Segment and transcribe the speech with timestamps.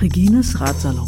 [0.00, 1.06] Regines Ratsalon.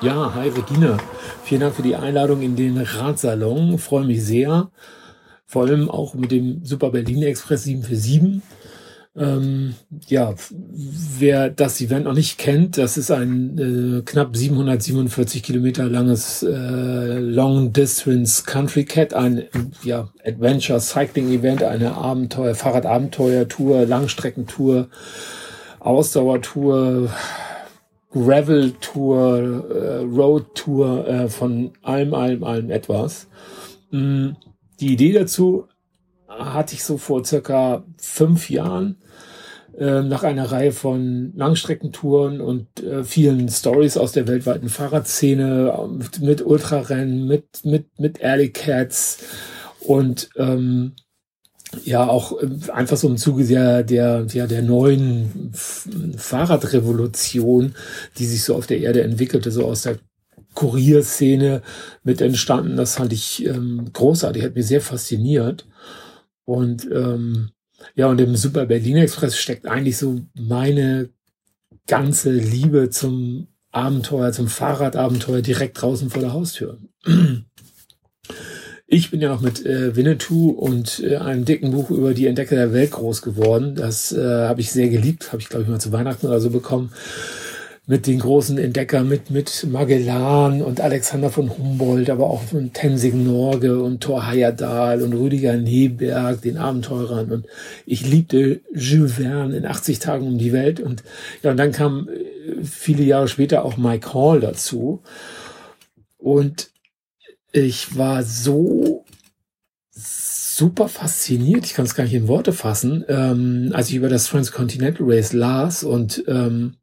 [0.00, 1.13] Ja, hi Regina.
[1.44, 3.76] Vielen Dank für die Einladung in den Ratsalon.
[3.76, 4.70] Freue mich sehr.
[5.44, 8.40] Vor allem auch mit dem Super Berlin Express 747.
[9.14, 9.74] Ähm,
[10.06, 10.34] ja,
[11.18, 17.18] wer das Event noch nicht kennt, das ist ein äh, knapp 747 Kilometer langes äh,
[17.18, 19.44] Long Distance Country Cat, ein
[19.84, 24.88] ja, Adventure Cycling Event, eine Abenteuer, Fahrradabenteuer-Tour, Langstreckentour,
[25.78, 27.10] Ausdauertour,
[28.14, 33.28] Gravel-Tour, äh, Road-Tour äh, von allem, allem, allem etwas.
[33.90, 34.30] Mm,
[34.80, 35.66] die Idee dazu
[36.28, 38.98] hatte ich so vor circa fünf Jahren
[39.76, 46.20] äh, nach einer Reihe von Langstreckentouren und äh, vielen Stories aus der weltweiten Fahrradszene mit,
[46.20, 49.18] mit Ultrarennen, mit mit mit Alley Cats
[49.80, 50.92] und ähm,
[51.84, 55.52] ja auch äh, einfach so im Zuge der, der, der, der neuen
[56.16, 57.74] Fahrradrevolution,
[58.18, 59.98] die sich so auf der Erde entwickelte, so aus der
[60.54, 61.62] Kurierszene
[62.02, 62.76] mit entstanden.
[62.76, 65.66] Das fand ich ähm, großartig, hat mich sehr fasziniert.
[66.44, 67.50] Und ähm,
[67.94, 71.10] ja, und im Super Berlin Express steckt eigentlich so meine
[71.86, 76.78] ganze Liebe zum Abenteuer, zum Fahrradabenteuer direkt draußen vor der Haustür.
[78.86, 82.56] Ich bin ja noch mit äh, Winnetou und äh, einem dicken Buch über die Entdecker
[82.56, 83.74] der Welt groß geworden.
[83.74, 86.50] Das äh, habe ich sehr geliebt, habe ich glaube ich mal zu Weihnachten oder so
[86.50, 86.92] bekommen.
[87.86, 93.24] Mit den großen Entdeckern, mit, mit Magellan und Alexander von Humboldt, aber auch von Tenzing
[93.24, 97.30] Norge und Thor Heyerdahl und Rüdiger Neberg, den Abenteurern.
[97.30, 97.46] Und
[97.84, 100.80] ich liebte Jules Verne in 80 Tagen um die Welt.
[100.80, 101.04] Und
[101.42, 105.02] ja, und dann kam äh, viele Jahre später auch Mike Hall dazu.
[106.18, 106.70] Und
[107.54, 109.04] ich war so
[109.92, 114.26] super fasziniert, ich kann es gar nicht in Worte fassen, ähm, als ich über das
[114.26, 116.74] Transcontinental Race las und ähm,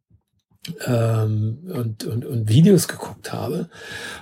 [0.86, 3.68] ähm, und, und, und Videos geguckt habe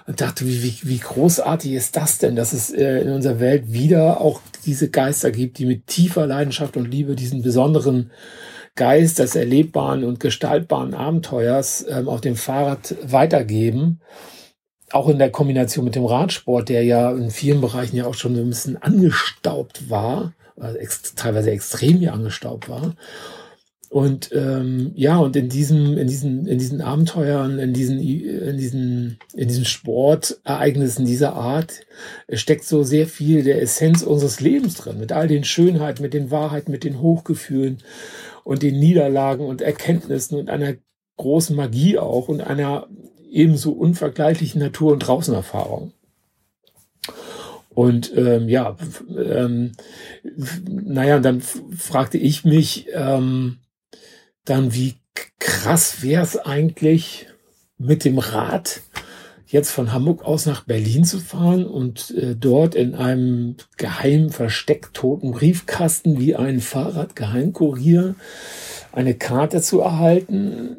[0.08, 3.74] und dachte, wie, wie, wie großartig ist das denn, dass es äh, in unserer Welt
[3.74, 8.12] wieder auch diese Geister gibt, die mit tiefer Leidenschaft und Liebe diesen besonderen
[8.76, 14.00] Geist des erlebbaren und gestaltbaren Abenteuers ähm, auf dem Fahrrad weitergeben
[14.92, 18.36] auch in der Kombination mit dem Radsport, der ja in vielen Bereichen ja auch schon
[18.36, 22.96] so ein bisschen angestaubt war, also ex teilweise extrem ja angestaubt war.
[23.90, 29.18] Und ähm, ja, und in diesem, in diesen, in diesen Abenteuern, in diesen, in diesen,
[29.34, 31.82] in diesen Sportereignissen dieser Art
[32.32, 36.30] steckt so sehr viel der Essenz unseres Lebens drin, mit all den Schönheiten, mit den
[36.30, 37.80] Wahrheiten, mit den Hochgefühlen
[38.44, 40.76] und den Niederlagen und Erkenntnissen und einer
[41.18, 42.88] großen Magie auch und einer
[43.32, 45.94] ebenso unvergleichlichen Natur- und Draußenerfahrung.
[47.70, 48.76] Und ähm, ja,
[49.18, 49.72] ähm,
[50.68, 53.60] naja, dann fragte ich mich ähm,
[54.44, 54.96] dann, wie
[55.40, 57.28] krass wäre es eigentlich
[57.78, 58.82] mit dem Rad
[59.48, 64.94] jetzt von Hamburg aus nach Berlin zu fahren und äh, dort in einem geheim versteckt
[64.94, 68.16] toten Briefkasten wie ein Fahrradgeheimkurier
[68.92, 70.78] eine Karte zu erhalten,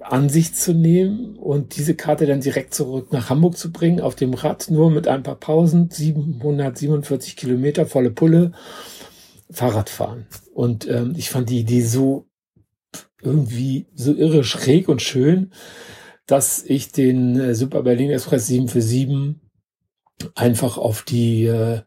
[0.00, 4.14] an sich zu nehmen und diese Karte dann direkt zurück nach Hamburg zu bringen, auf
[4.14, 8.52] dem Rad, nur mit ein paar Pausen, 747 Kilometer, volle Pulle,
[9.50, 10.26] Fahrrad fahren.
[10.54, 12.26] Und ähm, ich fand die Idee so
[13.22, 15.52] irgendwie so irre schräg und schön,
[16.26, 19.40] dass ich den äh, Super Berlin Express 747
[20.34, 21.80] einfach auf die äh,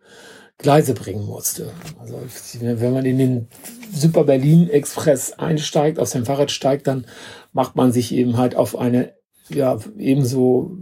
[0.57, 1.72] Gleise bringen musste.
[2.00, 2.19] Also
[2.62, 3.47] wenn man in den
[3.91, 7.06] Super Berlin Express einsteigt, aus dem Fahrrad steigt, dann
[7.53, 9.14] macht man sich eben halt auf eine
[9.50, 10.78] ja ebenso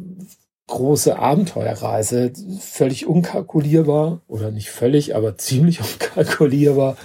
[0.68, 6.98] große Abenteuerreise, völlig unkalkulierbar oder nicht völlig, aber ziemlich unkalkulierbar,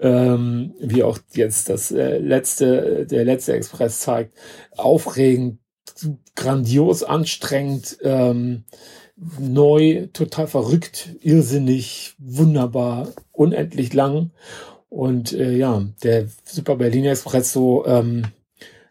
[0.00, 4.34] ähm, wie auch jetzt das äh, letzte, der letzte Express zeigt,
[4.76, 5.58] aufregend,
[6.34, 8.64] grandios anstrengend, ähm,
[9.38, 14.30] neu, total verrückt, irrsinnig, wunderbar, unendlich lang.
[14.88, 18.24] Und äh, ja, der Super Berlin Express so ähm,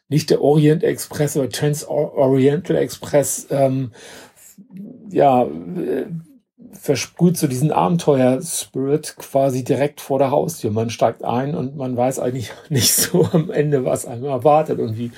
[0.10, 3.92] nicht der Orient Express oder Trans Oriental Express, ähm,
[5.12, 6.06] ja, äh,
[6.72, 10.72] versprüht so diesen Abenteuer-Spirit quasi direkt vor der Haustür.
[10.72, 14.98] Man steigt ein und man weiß eigentlich nicht so am Ende, was einem erwartet und
[14.98, 15.12] wie,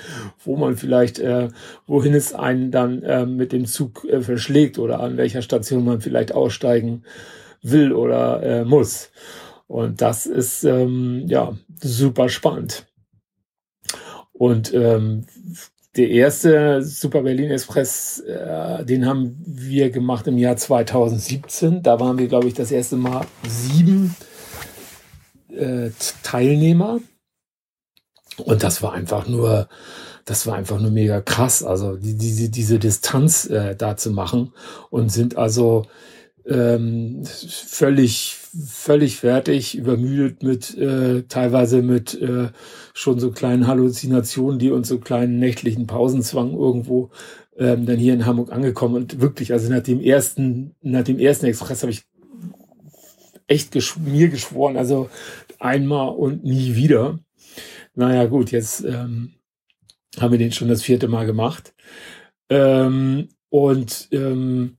[0.44, 1.48] wo man vielleicht, äh,
[1.86, 6.00] wohin es einen dann äh, mit dem Zug äh, verschlägt oder an welcher Station man
[6.00, 7.04] vielleicht aussteigen
[7.62, 9.10] will oder äh, muss.
[9.66, 12.86] Und das ist ähm, ja super spannend.
[14.42, 15.24] Und ähm,
[15.94, 21.84] der erste Super Berlin Express, äh, den haben wir gemacht im Jahr 2017.
[21.84, 24.16] Da waren wir, glaube ich, das erste Mal sieben
[25.48, 25.90] äh,
[26.24, 26.98] Teilnehmer.
[28.36, 29.68] Und das war einfach nur,
[30.24, 31.62] das war einfach nur mega krass.
[31.62, 34.52] Also die, diese, diese Distanz äh, da zu machen
[34.90, 35.86] und sind also
[36.46, 42.48] ähm, völlig, völlig fertig, übermüdet mit äh, teilweise mit äh,
[42.92, 47.10] schon so kleinen Halluzinationen, die uns so kleinen nächtlichen Pausenzwang irgendwo
[47.56, 51.46] ähm, dann hier in Hamburg angekommen und wirklich, also nach dem ersten, nach dem ersten
[51.46, 52.02] Express habe ich
[53.46, 55.10] echt geschw mir geschworen, also
[55.58, 57.18] einmal und nie wieder.
[57.94, 59.34] Naja, gut, jetzt ähm,
[60.18, 61.74] haben wir den schon das vierte Mal gemacht.
[62.48, 64.78] Ähm, und ähm,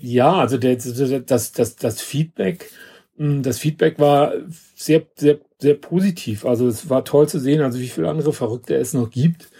[0.00, 2.70] ja, also der, das, das, das Feedback,
[3.16, 4.32] hm, das Feedback war
[4.74, 6.44] sehr, sehr, sehr positiv.
[6.46, 9.50] Also es war toll zu sehen, also wie viele andere Verrückte es noch gibt,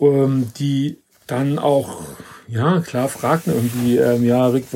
[0.00, 2.02] ähm, die dann auch,
[2.48, 4.66] ja, klar fragten irgendwie, ähm, ja, Rick,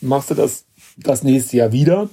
[0.00, 0.66] machst du das
[0.96, 2.08] das nächste Jahr wieder?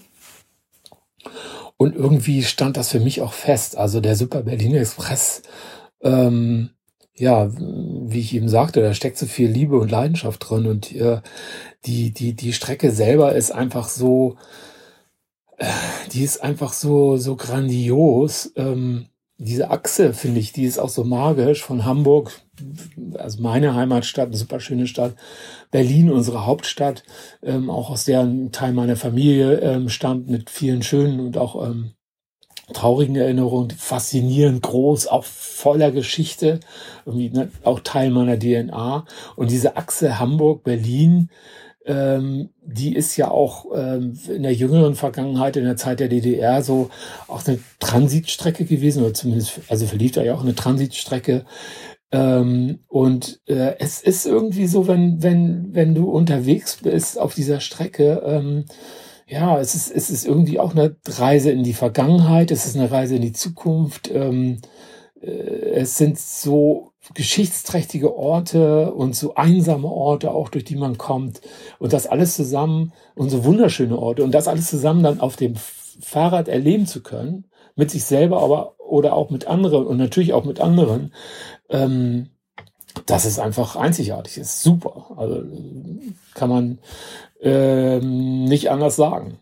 [1.78, 3.76] Und irgendwie stand das für mich auch fest.
[3.76, 5.42] Also der Super Berlin Express,
[6.02, 6.70] ähm,
[7.22, 11.22] ja, wie ich eben sagte, da steckt so viel Liebe und Leidenschaft drin und äh,
[11.86, 14.38] die, die, die Strecke selber ist einfach so,
[15.58, 15.68] äh,
[16.12, 18.52] die ist einfach so, so grandios.
[18.56, 19.06] Ähm,
[19.38, 22.32] diese Achse, finde ich, die ist auch so magisch von Hamburg,
[23.14, 25.16] also meine Heimatstadt, eine super schöne Stadt,
[25.70, 27.04] Berlin, unsere Hauptstadt,
[27.44, 31.68] ähm, auch aus der ein Teil meiner Familie ähm, stammt, mit vielen schönen und auch
[31.68, 31.94] ähm,
[32.74, 36.60] traurigen Erinnerungen, faszinierend groß, auch voller Geschichte,
[37.06, 39.06] ne, auch Teil meiner DNA.
[39.36, 41.30] Und diese Achse Hamburg-Berlin,
[41.86, 46.62] ähm, die ist ja auch ähm, in der jüngeren Vergangenheit, in der Zeit der DDR,
[46.62, 46.90] so
[47.28, 51.46] auch eine Transitstrecke gewesen, oder zumindest, also verlief da ja auch eine Transitstrecke.
[52.12, 57.62] Ähm, und äh, es ist irgendwie so, wenn, wenn, wenn du unterwegs bist auf dieser
[57.62, 58.66] Strecke, ähm,
[59.32, 62.92] ja, es ist, es ist irgendwie auch eine Reise in die Vergangenheit, es ist eine
[62.92, 64.12] Reise in die Zukunft.
[64.14, 64.60] Ähm,
[65.22, 71.40] äh, es sind so geschichtsträchtige Orte und so einsame Orte, auch durch die man kommt.
[71.80, 75.56] Und das alles zusammen, und so wunderschöne Orte, und das alles zusammen dann auf dem
[75.56, 77.46] Fahrrad erleben zu können,
[77.76, 81.14] mit sich selber, aber oder auch mit anderen und natürlich auch mit anderen,
[81.70, 82.31] ähm,
[83.12, 85.12] das ist einfach einzigartig, ist super.
[85.18, 85.44] Also
[86.34, 86.80] kann man
[87.42, 89.38] ähm, nicht anders sagen.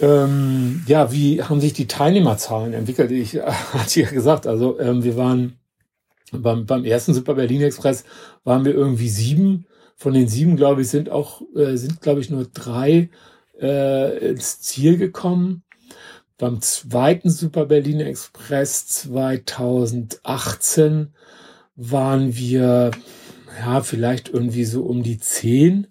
[0.00, 3.10] Ähm, ja, wie haben sich die Teilnehmerzahlen entwickelt?
[3.10, 5.58] Ich hatte ja gesagt, also ähm, wir waren
[6.30, 8.04] beim, beim ersten Super Berlin Express
[8.44, 9.66] waren wir irgendwie sieben.
[9.96, 13.10] Von den sieben, glaube ich, sind auch, äh, sind, glaube ich, nur drei
[13.60, 15.64] äh, ins Ziel gekommen.
[16.38, 21.12] Beim zweiten Super Berlin Express 2018
[21.74, 22.92] waren wir,
[23.58, 25.88] ja, vielleicht irgendwie so um die zehn.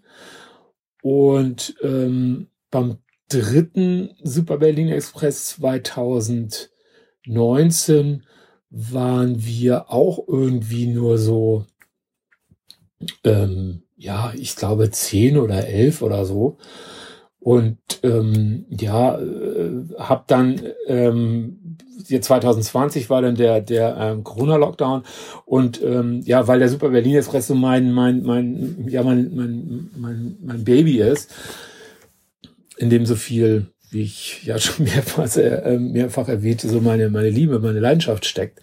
[1.01, 2.99] Und ähm, beim
[3.29, 8.23] dritten Super Berlin Express 2019
[8.69, 11.65] waren wir auch irgendwie nur so,
[13.23, 16.57] ähm, ja, ich glaube zehn oder elf oder so.
[17.39, 21.60] Und ähm, ja, äh, habe dann ähm,
[22.03, 25.03] 2020 war dann der der ähm, Corona-Lockdown
[25.45, 29.89] und ähm, ja, weil der Super Berlin Express so mein mein mein ja mein mein
[29.95, 31.31] mein, mein Baby ist,
[32.77, 37.29] in dem so viel wie ich ja schon mehrfach, äh, mehrfach erwähnte, so meine, meine
[37.29, 38.61] Liebe, meine Leidenschaft steckt,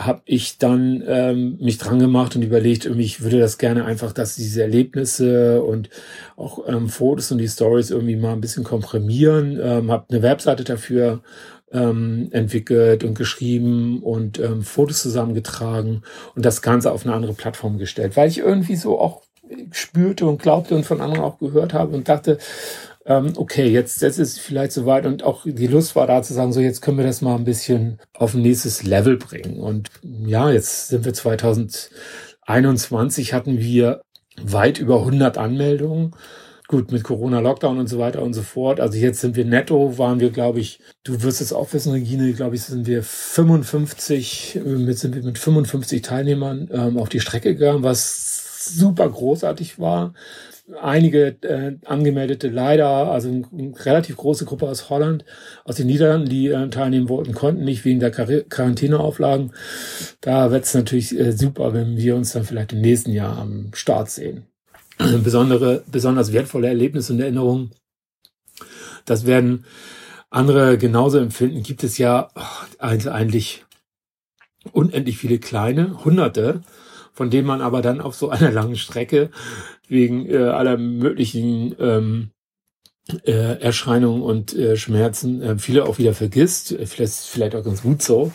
[0.00, 4.36] habe ich dann ähm, mich dran gemacht und überlegt, ich würde das gerne einfach, dass
[4.36, 5.90] diese Erlebnisse und
[6.36, 9.58] auch ähm, Fotos und die Stories irgendwie mal ein bisschen komprimieren.
[9.60, 11.22] Ähm, habe eine Webseite dafür
[11.72, 16.02] ähm, entwickelt und geschrieben und ähm, Fotos zusammengetragen
[16.34, 19.22] und das Ganze auf eine andere Plattform gestellt, weil ich irgendwie so auch
[19.72, 22.38] spürte und glaubte und von anderen auch gehört habe und dachte,
[23.06, 26.52] ähm, okay, jetzt, jetzt ist vielleicht soweit und auch die Lust war da zu sagen,
[26.52, 29.60] so jetzt können wir das mal ein bisschen auf ein nächstes Level bringen.
[29.60, 34.02] Und ja, jetzt sind wir 2021, hatten wir
[34.42, 36.14] weit über 100 Anmeldungen.
[36.70, 38.78] Gut, mit Corona, Lockdown und so weiter und so fort.
[38.78, 42.30] Also jetzt sind wir netto, waren wir, glaube ich, du wirst es auch wissen, Regine,
[42.34, 47.54] glaube ich, sind wir 55, mit, sind wir mit 55 Teilnehmern ähm, auf die Strecke
[47.54, 50.12] gegangen, was super großartig war.
[50.78, 55.24] Einige äh, angemeldete leider, also eine relativ große Gruppe aus Holland,
[55.64, 59.52] aus den Niederlanden, die äh, teilnehmen wollten, konnten nicht wegen der Quar Quarantäneauflagen.
[60.20, 63.70] Da wird es natürlich äh, super, wenn wir uns dann vielleicht im nächsten Jahr am
[63.72, 64.48] Start sehen.
[65.22, 67.70] Besondere, besonders wertvolle Erlebnisse und Erinnerungen.
[69.04, 69.64] Das werden
[70.30, 71.62] andere genauso empfinden.
[71.62, 72.40] Gibt es ja oh,
[72.78, 73.64] eigentlich
[74.72, 76.62] unendlich viele kleine, hunderte,
[77.12, 79.30] von denen man aber dann auf so einer langen Strecke
[79.88, 82.30] wegen äh, aller möglichen ähm,
[83.24, 86.76] äh, Erscheinungen und äh, Schmerzen äh, viele auch wieder vergisst.
[86.84, 88.32] Vielleicht, vielleicht auch ganz gut so.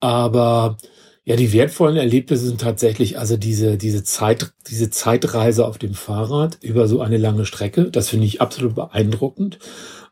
[0.00, 0.78] Aber
[1.28, 6.56] ja, die wertvollen Erlebnisse sind tatsächlich also diese, diese Zeit, diese Zeitreise auf dem Fahrrad
[6.62, 7.90] über so eine lange Strecke.
[7.90, 9.58] Das finde ich absolut beeindruckend.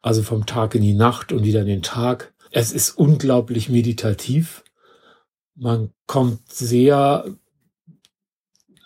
[0.02, 2.34] Also vom Tag in die Nacht und wieder in den Tag.
[2.50, 4.64] Es ist unglaublich meditativ.
[5.54, 7.24] Man kommt sehr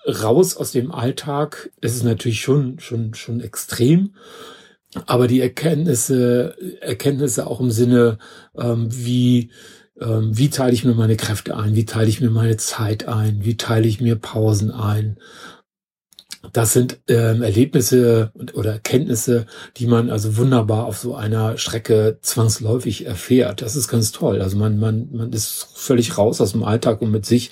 [0.07, 1.71] raus aus dem Alltag.
[1.81, 4.15] Es ist natürlich schon, schon, schon extrem.
[5.07, 8.19] Aber die Erkenntnisse, Erkenntnisse auch im Sinne,
[8.55, 9.51] ähm, wie,
[10.01, 11.75] ähm, wie teile ich mir meine Kräfte ein?
[11.75, 13.45] Wie teile ich mir meine Zeit ein?
[13.45, 15.19] Wie teile ich mir Pausen ein?
[16.53, 23.07] Das sind ähm, Erlebnisse oder Erkenntnisse, die man also wunderbar auf so einer Strecke zwangsläufig
[23.07, 23.61] erfährt.
[23.61, 24.41] Das ist ganz toll.
[24.41, 27.51] Also man, man, man ist völlig raus aus dem Alltag und mit sich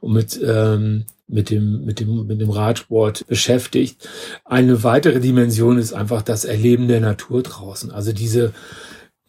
[0.00, 4.06] und mit, ähm, mit dem, mit dem, mit dem Radsport beschäftigt.
[4.44, 7.90] Eine weitere Dimension ist einfach das Erleben der Natur draußen.
[7.90, 8.52] Also diese,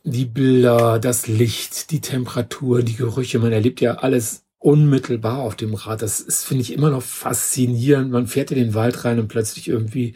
[0.04, 3.40] die Bilder, das Licht, die Temperatur, die Gerüche.
[3.40, 6.02] Man erlebt ja alles unmittelbar auf dem Rad.
[6.02, 8.12] Das ist, finde ich, immer noch faszinierend.
[8.12, 10.16] Man fährt in den Wald rein und plötzlich irgendwie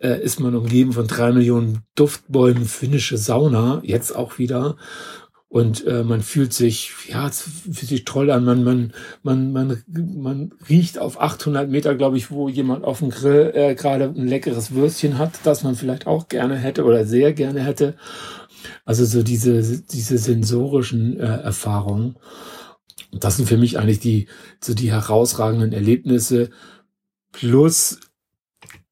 [0.00, 4.76] äh, ist man umgeben von drei Millionen Duftbäumen, finnische Sauna, jetzt auch wieder.
[5.50, 8.44] Und äh, man fühlt sich, ja, es fühlt sich toll an.
[8.44, 13.08] Man, man, man, man, man riecht auf 800 Meter, glaube ich, wo jemand auf dem
[13.08, 17.32] Grill äh, gerade ein leckeres Würstchen hat, das man vielleicht auch gerne hätte oder sehr
[17.32, 17.94] gerne hätte.
[18.84, 22.16] Also so diese, diese sensorischen äh, Erfahrungen.
[23.12, 24.28] Das sind für mich eigentlich die,
[24.60, 26.50] so die herausragenden Erlebnisse.
[27.32, 28.00] Plus,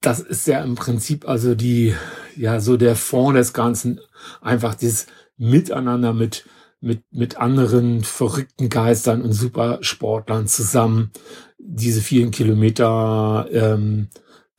[0.00, 1.94] das ist ja im Prinzip also die,
[2.36, 4.00] ja, so der Fond des Ganzen.
[4.40, 5.06] Einfach dieses
[5.36, 6.46] Miteinander mit,
[6.80, 11.10] mit, mit anderen verrückten Geistern und Supersportlern zusammen
[11.58, 14.08] diese vielen Kilometer ähm,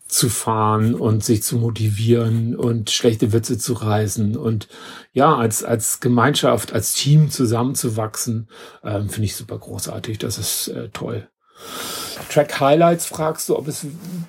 [0.08, 4.68] zu fahren und sich zu motivieren und schlechte Witze zu reißen und
[5.14, 8.48] ja, als, als Gemeinschaft, als Team zusammenzuwachsen,
[8.84, 10.18] ähm, finde ich super großartig.
[10.20, 11.28] Das ist äh, toll.
[12.30, 13.86] Track Highlights fragst du, ob es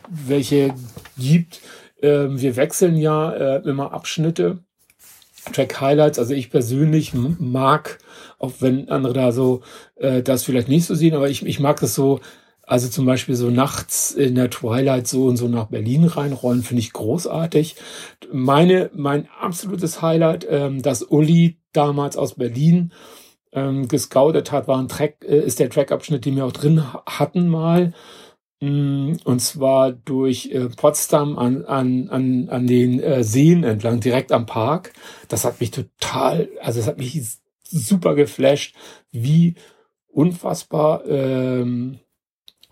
[0.09, 0.75] welche
[1.17, 1.61] gibt.
[2.03, 4.59] Ähm, wir wechseln ja äh, immer Abschnitte.
[5.53, 7.99] Track Highlights, also ich persönlich mag,
[8.39, 9.63] auch wenn andere da so
[9.97, 12.21] äh, das vielleicht nicht so sehen, aber ich, ich mag das so,
[12.69, 16.83] also zum Beispiel so nachts in der Twilight so und so nach Berlin reinrollen, finde
[16.83, 17.77] ich großartig.
[18.31, 22.93] Meine, mein absolutes Highlight, ähm, dass Uli damals aus Berlin
[23.53, 27.49] ähm, gescoutet hat, war ein Track, äh, ist der Trackabschnitt, den wir auch drin hatten
[27.49, 27.95] mal.
[28.61, 34.31] Mm, und zwar durch äh, Potsdam an, an, an, an den äh, Seen entlang, direkt
[34.31, 34.93] am Park.
[35.29, 37.19] Das hat mich total, also es hat mich
[37.63, 38.75] super geflasht,
[39.11, 39.55] wie
[40.09, 42.01] unfassbar ähm,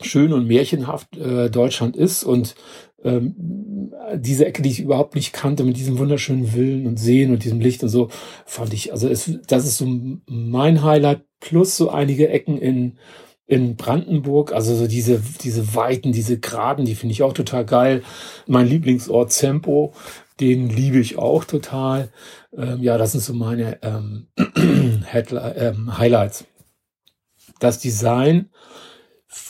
[0.01, 2.55] schön und märchenhaft äh, Deutschland ist und
[3.03, 7.45] ähm, diese Ecke, die ich überhaupt nicht kannte, mit diesem wunderschönen Villen und Seen und
[7.45, 8.09] diesem Licht und so,
[8.45, 9.87] fand ich, also es, das ist so
[10.27, 12.99] mein Highlight, plus so einige Ecken in,
[13.47, 18.03] in Brandenburg, also so diese, diese Weiten, diese Graden, die finde ich auch total geil.
[18.47, 19.95] Mein Lieblingsort Zempo,
[20.41, 22.11] den liebe ich auch total.
[22.57, 24.29] Ähm, ja, das sind so meine ähm,
[25.15, 26.45] ähm, Highlights.
[27.61, 28.51] Das Design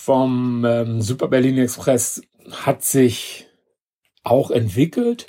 [0.06, 2.22] vom ähm, Super Berlin Express
[2.52, 3.48] hat sich
[4.22, 5.26] auch entwickelt.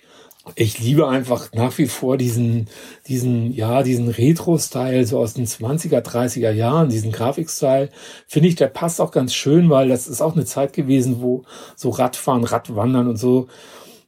[0.53, 2.69] Ich liebe einfach nach wie vor diesen,
[3.07, 7.89] diesen, ja, diesen Retro-Style, so aus den 20er, 30er Jahren, diesen Grafik-Style.
[8.27, 11.43] Finde ich, der passt auch ganz schön, weil das ist auch eine Zeit gewesen, wo
[11.75, 13.47] so Radfahren, Radwandern und so,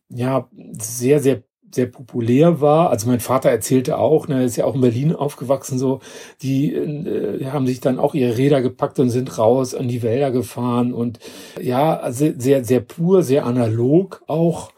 [0.09, 0.47] ja,
[0.77, 2.89] sehr, sehr sehr populär war.
[2.89, 5.99] Also mein Vater erzählte auch, ne, ist ja auch in Berlin aufgewachsen, so,
[6.41, 10.31] die äh, haben sich dann auch ihre Räder gepackt und sind raus an die Wälder
[10.31, 11.19] gefahren und
[11.61, 14.71] ja, sehr, sehr pur, sehr analog auch.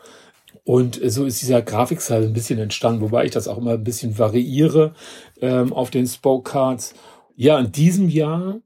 [0.64, 4.20] Und so ist dieser Grafikstil ein bisschen entstanden, wobei ich das auch immer ein bisschen
[4.20, 4.94] variiere
[5.42, 6.78] ähm, auf den Spoke.
[7.36, 8.60] Ja, in diesem Jahr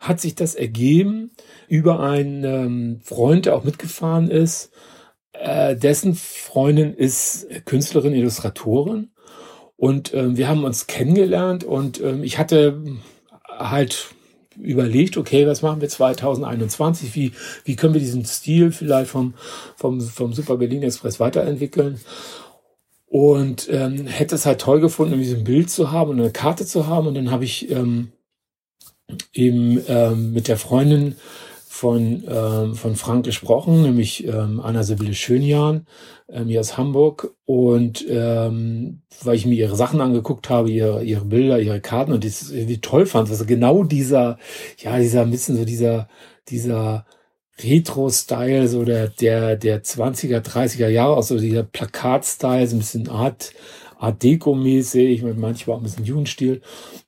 [0.00, 1.32] hat sich das ergeben
[1.68, 4.72] über einen ähm, Freund, der auch mitgefahren ist
[5.40, 9.10] äh, dessen Freundin ist Künstlerin, Illustratorin.
[9.76, 12.82] Und ähm, wir haben uns kennengelernt und ähm, ich hatte
[13.46, 14.08] halt
[14.60, 17.14] überlegt, okay, was machen wir 2021?
[17.14, 17.32] Wie,
[17.64, 19.34] wie können wir diesen Stil vielleicht vom,
[19.76, 22.00] vom, vom Super Berlin Express weiterentwickeln?
[23.06, 26.30] Und ähm, hätte es halt toll gefunden, irgendwie so ein Bild zu haben und eine
[26.30, 27.06] Karte zu haben.
[27.06, 28.12] Und dann habe ich ähm,
[29.32, 31.16] eben ähm, mit der Freundin
[31.78, 35.86] von, ähm, von Frank gesprochen, nämlich ähm, Anna Sibylle Schönjahn,
[36.28, 37.36] ähm, hier aus Hamburg.
[37.44, 42.24] Und ähm, weil ich mir ihre Sachen angeguckt habe, ihre, ihre Bilder, ihre Karten und
[42.24, 44.38] das irgendwie toll fand, also genau dieser,
[44.78, 46.08] ja, dieser ein bisschen so dieser,
[46.48, 47.06] dieser
[47.62, 53.08] Retro-Style, so der, der, der 20er, 30er Jahre, auch so dieser Plakat-Style, so ein bisschen
[53.08, 53.52] Art,
[53.98, 56.62] Art Deco-mäßig, manchmal auch ein bisschen Jugendstil.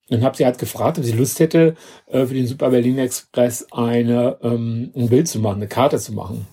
[0.08, 3.66] Dann habe sie halt gefragt, ob sie Lust hätte, äh, für den Super Berlin Express
[3.70, 6.46] eine, ähm, ein Bild zu machen, eine Karte zu machen.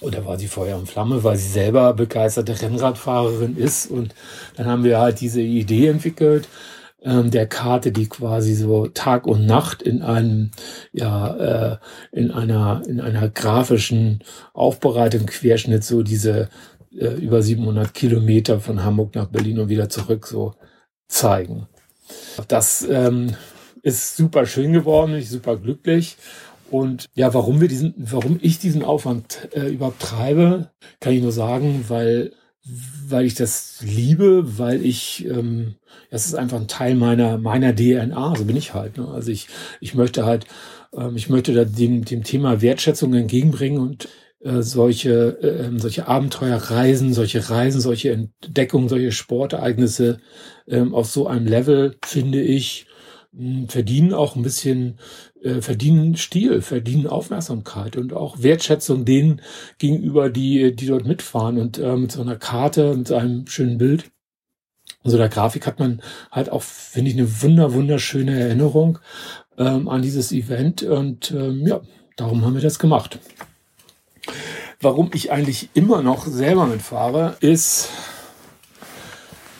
[0.00, 3.90] Und da war sie Feuer und Flamme, weil sie selber begeisterte Rennradfahrerin ist.
[3.90, 4.14] Und
[4.56, 6.48] dann haben wir halt diese Idee entwickelt,
[7.02, 10.50] ähm, der Karte, die quasi so Tag und Nacht in einem,
[10.92, 11.76] ja, äh,
[12.12, 14.22] in einer, in einer grafischen
[14.52, 16.48] Aufbereitung, Querschnitt so diese
[16.92, 20.54] äh, über 700 Kilometer von Hamburg nach Berlin und wieder zurück so
[21.08, 21.66] zeigen.
[22.48, 23.34] Das ähm,
[23.82, 26.16] ist super schön geworden, ich super glücklich.
[26.70, 31.32] Und ja, warum wir diesen, warum ich diesen Aufwand äh, überhaupt treibe, kann ich nur
[31.32, 32.32] sagen, weil
[33.08, 35.76] weil ich das liebe, weil ich, ähm,
[36.10, 38.98] das ist einfach ein Teil meiner meiner DNA, so bin ich halt.
[38.98, 39.08] Ne?
[39.08, 39.48] Also ich
[39.80, 40.44] ich möchte halt,
[40.92, 44.08] ähm, ich möchte da dem dem Thema Wertschätzung entgegenbringen und
[44.40, 50.18] äh, solche äh, ähm, solche Abenteuerreisen, solche Reisen, solche Entdeckungen, solche Sportereignisse
[50.66, 52.86] ähm, auf so einem Level finde ich
[53.68, 54.98] verdienen auch ein bisschen,
[55.42, 59.42] äh, verdienen Stil, verdienen Aufmerksamkeit und auch Wertschätzung denen
[59.78, 63.78] gegenüber, die, die dort mitfahren und äh, mit so einer Karte, mit so einem schönen
[63.78, 64.10] Bild.
[65.02, 68.98] Und so der Grafik hat man halt auch, finde ich, eine wunder, wunderschöne Erinnerung
[69.58, 71.80] ähm, an dieses Event und ähm, ja,
[72.16, 73.18] darum haben wir das gemacht.
[74.80, 77.88] Warum ich eigentlich immer noch selber mitfahre, ist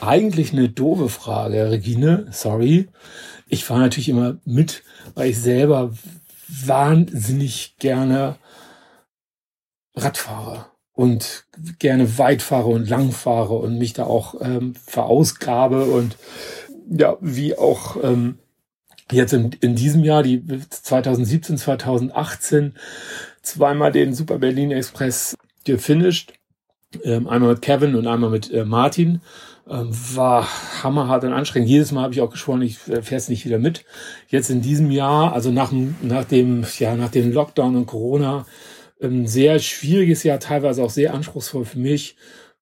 [0.00, 2.88] eigentlich eine doofe Frage, Regine, sorry.
[3.48, 4.84] Ich fahre natürlich immer mit,
[5.14, 5.92] weil ich selber
[6.48, 8.36] wahnsinnig gerne
[9.96, 11.46] Rad fahre und
[11.78, 16.16] gerne weit fahre und lang fahre und mich da auch ähm, verausgabe und
[16.90, 18.38] ja, wie auch ähm,
[19.10, 22.74] jetzt in, in diesem Jahr, die 2017, 2018,
[23.42, 26.32] zweimal den Super Berlin Express gefinisht.
[27.04, 29.20] Ähm, einmal mit Kevin und einmal mit äh, Martin.
[29.68, 30.48] Ähm, war
[30.82, 31.68] hammerhart und anstrengend.
[31.68, 33.84] Jedes Mal habe ich auch geschworen, ich äh, fähre es nicht wieder mit.
[34.28, 38.46] Jetzt in diesem Jahr, also nach, nach dem, ja, nach dem Lockdown und Corona,
[39.00, 42.16] ähm, sehr schwieriges Jahr, teilweise auch sehr anspruchsvoll für mich,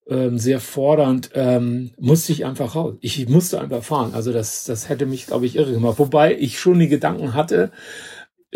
[0.09, 2.95] ähm, sehr fordernd, ähm, musste ich einfach raus.
[3.01, 4.13] Ich musste einfach fahren.
[4.15, 5.99] Also das, das hätte mich, glaube ich, irre gemacht.
[5.99, 7.71] Wobei ich schon die Gedanken hatte,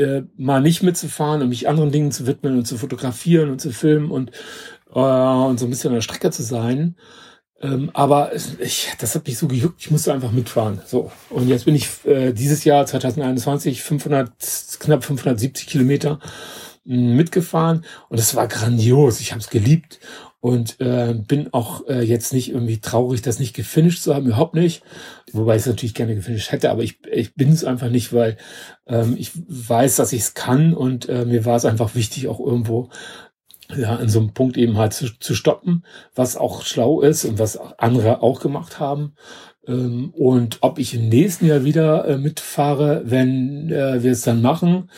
[0.00, 3.70] äh, mal nicht mitzufahren und mich anderen Dingen zu widmen und zu fotografieren und zu
[3.72, 4.30] filmen und,
[4.94, 6.96] äh, und so ein bisschen an der Strecke zu sein.
[7.62, 10.80] Ähm, aber ich, das hat mich so gejuckt, ich musste einfach mitfahren.
[10.86, 11.12] So.
[11.28, 14.30] Und jetzt bin ich äh, dieses Jahr 2021 500,
[14.80, 16.20] knapp 570 Kilometer
[16.86, 19.20] hm, mitgefahren und es war grandios.
[19.20, 20.00] Ich habe es geliebt
[20.40, 24.54] und äh, bin auch äh, jetzt nicht irgendwie traurig, das nicht gefinisht zu haben, überhaupt
[24.54, 24.82] nicht.
[25.32, 28.38] Wobei ich es natürlich gerne gefinisht hätte, aber ich, ich bin es einfach nicht, weil
[28.86, 32.40] ähm, ich weiß, dass ich es kann und äh, mir war es einfach wichtig, auch
[32.40, 32.88] irgendwo
[33.76, 37.38] ja, an so einem Punkt eben halt zu, zu stoppen, was auch schlau ist und
[37.38, 39.14] was andere auch gemacht haben.
[39.66, 44.42] Ähm, und ob ich im nächsten Jahr wieder äh, mitfahre, wenn äh, wir es dann
[44.42, 44.90] machen,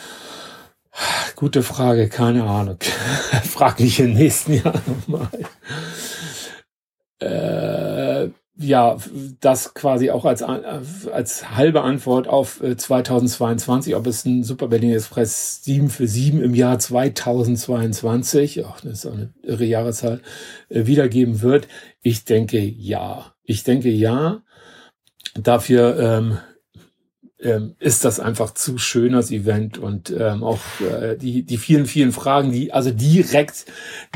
[1.37, 2.79] gute Frage, keine Ahnung.
[3.45, 4.75] Frag mich im nächsten Jahr
[5.09, 5.29] nochmal.
[7.21, 8.97] Äh, ja,
[9.41, 14.93] das quasi auch als, als halbe Antwort auf 2022, äh, ob es ein Super Berlin
[14.93, 20.21] Express 7 für 7 im Jahr 2022, ach, das ist auch eine irre Jahreszahl,
[20.69, 21.67] äh, wiedergeben wird.
[22.03, 23.35] Ich denke ja.
[23.45, 24.43] Ich denke ja.
[25.35, 26.39] Dafür ähm,
[27.43, 31.87] ähm, ist das einfach zu schön als Event und ähm, auch äh, die die vielen
[31.87, 33.67] vielen Fragen, die also direkt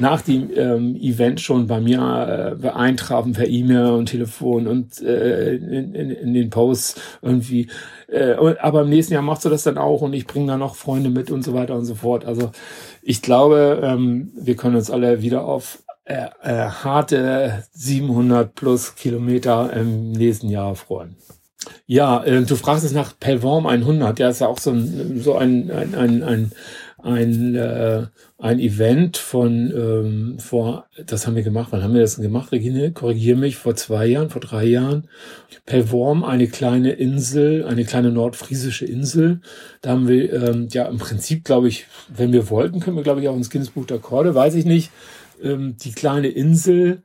[0.01, 5.55] nach dem ähm, Event schon bei mir äh, eintrafen per E-Mail und Telefon und äh,
[5.57, 7.69] in, in, in den Posts irgendwie.
[8.09, 10.77] Äh, aber im nächsten Jahr machst du das dann auch und ich bringe da noch
[10.77, 12.25] Freunde mit und so weiter und so fort.
[12.25, 12.53] Also
[13.03, 19.73] ich glaube, ähm, wir können uns alle wieder auf äh, äh, harte 700 plus Kilometer
[19.73, 21.17] im nächsten Jahr freuen.
[21.87, 24.19] Ja, äh, du fragst es nach Pelvorm 100.
[24.19, 26.53] Der ist ja auch so ein, so ein, ein, ein, ein,
[27.03, 28.07] ein äh,
[28.39, 32.53] ein Event von ähm, vor, das haben wir gemacht, wann haben wir das denn gemacht,
[32.53, 32.93] Regine?
[32.93, 35.09] Korrigiere mich, vor zwei Jahren, vor drei Jahren.
[35.65, 39.41] Pelvorm, eine kleine Insel, eine kleine nordfriesische Insel.
[39.81, 43.23] Da haben wir ähm, ja im Prinzip, glaube ich, wenn wir wollten, können wir, glaube
[43.23, 44.91] ich, auch ins Guinness Buch der Akkorde, weiß ich nicht,
[45.43, 47.03] ähm, die kleine Insel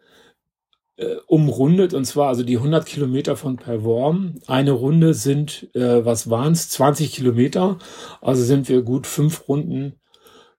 [1.02, 4.36] äh, umrundet und zwar also die 100 Kilometer von Perworm.
[4.48, 7.80] Eine Runde sind, äh, was waren's, 20 Kilometer.
[8.22, 9.96] Also sind wir gut fünf Runden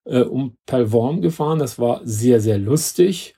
[0.04, 1.58] äh, um Perworm gefahren.
[1.58, 3.34] Das war sehr, sehr lustig.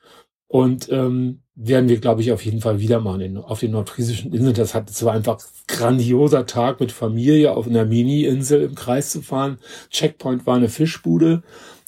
[0.48, 4.32] Und ähm, werden wir, glaube ich, auf jeden Fall wieder machen in, auf den nordfriesischen
[4.32, 4.54] Inseln.
[4.54, 5.38] Das hat zwar einfach
[5.68, 9.58] grandioser Tag mit Familie auf einer Mini-Insel im Kreis zu fahren.
[9.90, 11.42] Checkpoint war eine Fischbude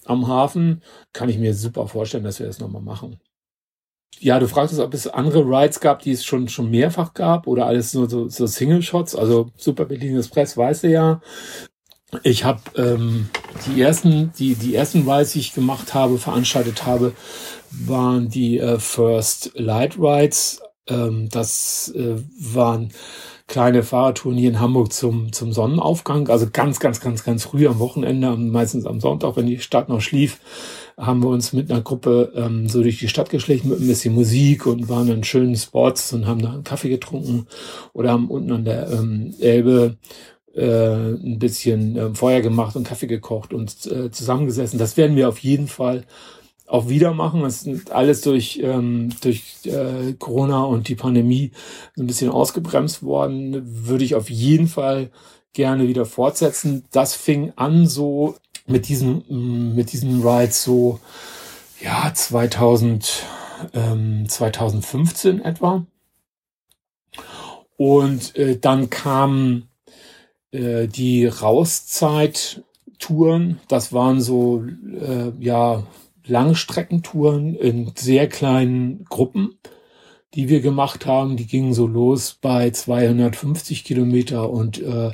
[0.04, 0.82] am Hafen.
[1.12, 3.18] Kann ich mir super vorstellen, dass wir das nochmal machen.
[4.18, 7.66] Ja, du fragtest, ob es andere Rides gab, die es schon, schon mehrfach gab oder
[7.66, 9.14] alles nur so, so Single-Shots.
[9.14, 11.20] Also Super Berlin Express weißt du ja.
[12.22, 13.28] Ich habe ähm,
[13.66, 17.12] die ersten, die die ersten Rides, die ich gemacht habe, veranstaltet habe,
[17.70, 20.62] waren die äh, First Light Rides.
[20.88, 22.92] Ähm, das äh, waren
[23.48, 27.78] kleine Fahrradtouren hier in Hamburg zum zum Sonnenaufgang, also ganz ganz ganz ganz früh am
[27.78, 30.40] Wochenende, meistens am Sonntag, wenn die Stadt noch schlief,
[30.96, 34.14] haben wir uns mit einer Gruppe ähm, so durch die Stadt geschlichen mit ein bisschen
[34.14, 37.46] Musik und waren an schönen Spots und haben da einen Kaffee getrunken
[37.92, 39.96] oder haben unten an der ähm, Elbe
[40.54, 44.78] äh, ein bisschen äh, Feuer gemacht und Kaffee gekocht und äh, zusammengesessen.
[44.78, 46.04] Das werden wir auf jeden Fall
[46.66, 47.42] auch wieder machen.
[47.42, 51.52] Das ist alles durch, ähm, durch äh, Corona und die Pandemie
[51.98, 53.62] ein bisschen ausgebremst worden.
[53.86, 55.10] Würde ich auf jeden Fall
[55.52, 56.84] gerne wieder fortsetzen.
[56.90, 61.00] Das fing an so mit diesen, mit diesen Rides so,
[61.80, 63.22] ja, 2000,
[63.74, 65.86] ähm, 2015 etwa.
[67.76, 69.68] Und äh, dann kam
[70.50, 75.86] äh, die Rauszeit-Touren, das waren so äh, ja
[76.26, 79.58] Langstreckentouren in sehr kleinen Gruppen,
[80.34, 81.36] die wir gemacht haben.
[81.36, 85.12] Die gingen so los bei 250 Kilometer und äh,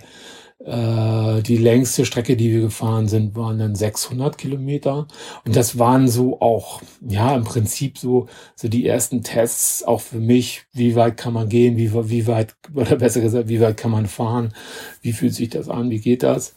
[0.64, 5.08] äh, die längste Strecke, die wir gefahren sind, waren dann 600 Kilometer.
[5.44, 10.18] Und das waren so auch, ja, im Prinzip so, so die ersten Tests auch für
[10.18, 10.64] mich.
[10.72, 11.76] Wie weit kann man gehen?
[11.76, 14.54] Wie, wie weit, oder besser gesagt, wie weit kann man fahren?
[15.00, 15.90] Wie fühlt sich das an?
[15.90, 16.54] Wie geht das?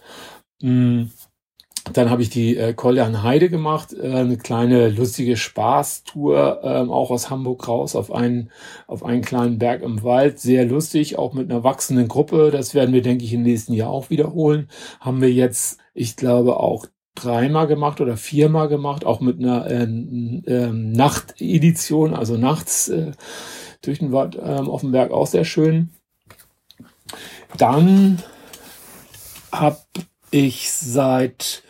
[0.61, 1.11] Mhm.
[1.93, 6.89] Dann habe ich die äh, Kolle an Heide gemacht, äh, eine kleine lustige Spaßtour, äh,
[6.89, 8.49] auch aus Hamburg raus auf einen,
[8.87, 10.39] auf einen kleinen Berg im Wald.
[10.39, 12.49] Sehr lustig, auch mit einer wachsenden Gruppe.
[12.51, 14.67] Das werden wir, denke ich, im nächsten Jahr auch wiederholen.
[14.99, 19.83] Haben wir jetzt, ich glaube, auch dreimal gemacht oder viermal gemacht, auch mit einer äh,
[19.83, 23.11] äh, Nachtedition, also nachts äh,
[23.81, 25.91] durch den Wald äh, auf dem Berg auch sehr schön.
[27.57, 28.21] Dann
[29.51, 29.77] habe
[30.31, 31.63] ich seit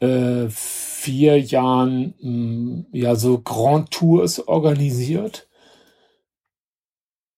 [0.00, 5.48] äh, vier Jahren mh, mm, ja so Grand Tours organisiert.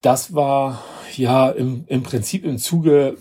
[0.03, 0.83] Das war
[1.16, 3.16] ja im, im Prinzip im Zuge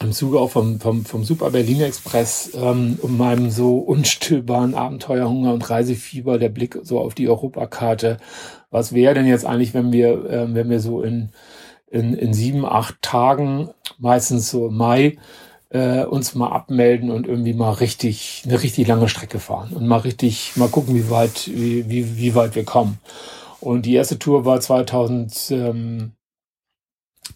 [0.00, 5.52] im Zuge auch vom, vom, vom Super Berlin Express, ähm, um meinem so unstillbaren Abenteuerhunger
[5.52, 8.18] und Reisefieber, der Blick so auf die Europakarte.
[8.70, 11.30] Was wäre denn jetzt eigentlich, wenn wir, äh, wenn wir so in,
[11.90, 15.18] in, in sieben, acht Tagen, meistens so im Mai,
[15.70, 19.98] äh, uns mal abmelden und irgendwie mal richtig, eine richtig lange Strecke fahren und mal
[19.98, 22.98] richtig, mal gucken, wie weit, wie, wie, wie weit wir kommen.
[23.60, 26.12] Und die erste Tour war 2000, ähm,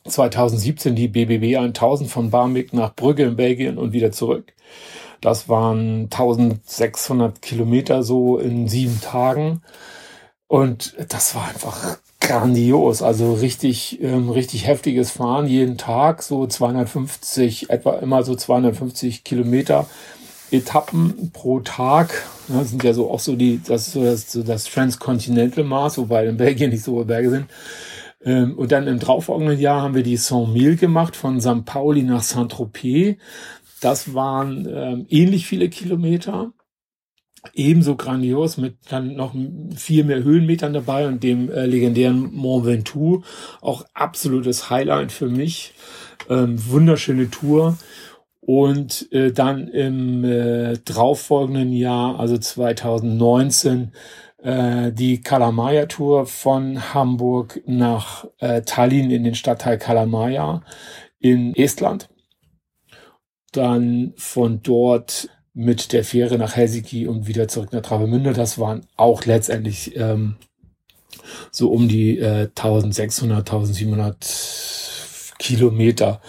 [0.05, 4.55] 2017 die BBB 1000 von Barmbek nach Brügge in Belgien und wieder zurück.
[5.21, 9.63] Das waren 1600 Kilometer so in sieben Tagen.
[10.49, 17.71] Und das war einfach grandios, also richtig, ähm, richtig heftiges Fahren jeden Tag, so 250,
[17.71, 19.87] etwa immer so 250 Kilometer
[20.51, 22.27] Etappen pro Tag.
[22.49, 25.99] Das sind ja so auch so die, das ist so das, so das Transcontinental Maß,
[25.99, 27.47] wobei in Belgien nicht so hohe Berge sind.
[28.25, 31.65] Ähm, und dann im darauffolgenden Jahr haben wir die Saint-Mille gemacht, von St.
[31.65, 33.17] Pauli nach Saint-Tropez.
[33.81, 36.53] Das waren ähm, ähnlich viele Kilometer
[37.55, 39.35] ebenso grandios mit dann noch
[39.77, 43.25] viel mehr Höhenmetern dabei und dem äh, legendären Mont Ventoux.
[43.61, 45.75] Auch absolutes Highlight für mich.
[46.29, 47.77] Ähm, wunderschöne Tour.
[48.41, 53.93] Und äh, dann im äh, darauffolgenden Jahr, also 2019,
[54.43, 60.63] äh, die Kalamaya Tour von Hamburg nach äh, Tallinn in den Stadtteil Kalamaya
[61.21, 62.09] in Estland.
[63.53, 68.33] Dann von dort mit der Fähre nach Helsinki und wieder zurück nach Travemünde.
[68.33, 70.37] Das waren auch letztendlich ähm,
[71.51, 74.17] so um die äh, 1600, 1700
[75.39, 76.21] Kilometer,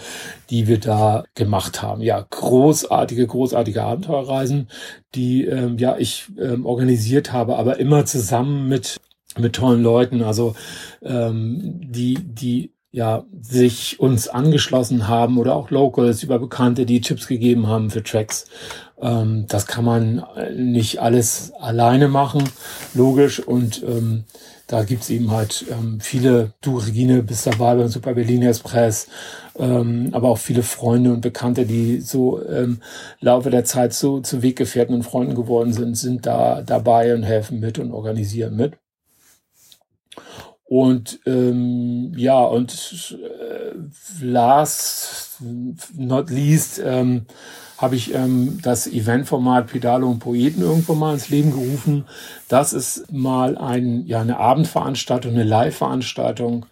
[0.50, 2.02] die wir da gemacht haben.
[2.02, 4.68] Ja, großartige, großartige Abenteuerreisen,
[5.14, 9.00] die ähm, ja ich ähm, organisiert habe, aber immer zusammen mit
[9.38, 10.54] mit tollen Leuten, also
[11.02, 17.26] ähm, die die ja sich uns angeschlossen haben oder auch Locals über Bekannte, die Tipps
[17.26, 18.46] gegeben haben für Tracks.
[19.04, 20.24] Ähm, das kann man
[20.56, 22.42] nicht alles alleine machen,
[22.94, 24.24] logisch und ähm,
[24.66, 29.08] da gibt's eben halt ähm, viele, du Regine bist dabei beim Super Berlin Express,
[29.58, 32.80] ähm, aber auch viele Freunde und Bekannte, die so ähm,
[33.20, 37.60] Laufe der Zeit so zu Weggefährten und Freunden geworden sind, sind da dabei und helfen
[37.60, 38.78] mit und organisieren mit.
[40.64, 45.36] Und ähm, ja, und äh, last
[45.94, 47.26] not least ähm,
[47.84, 52.06] habe ich ähm, das Eventformat Pedalo und Poeten irgendwo mal ins Leben gerufen.
[52.48, 56.64] Das ist mal ein, ja, eine Abendveranstaltung, eine Live-Veranstaltung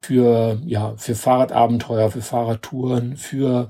[0.00, 3.68] für, ja, für Fahrradabenteuer, für Fahrradtouren, für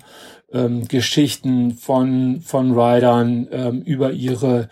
[0.53, 4.69] ähm, Geschichten von, von Riders ähm, über ihre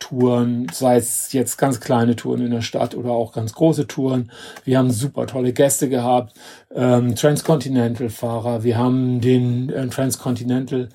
[0.00, 4.30] Touren, sei es jetzt ganz kleine Touren in der Stadt oder auch ganz große Touren.
[4.64, 6.34] Wir haben super tolle Gäste gehabt,
[6.74, 8.62] ähm, Transcontinental-Fahrer.
[8.62, 10.88] Wir haben den äh, Transcontinental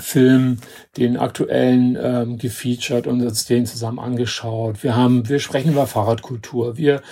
[0.00, 0.58] Film,
[0.96, 4.82] den aktuellen ähm, gefeatured und uns den zusammen angeschaut.
[4.82, 7.02] Wir haben, wir sprechen über Fahrradkultur, wir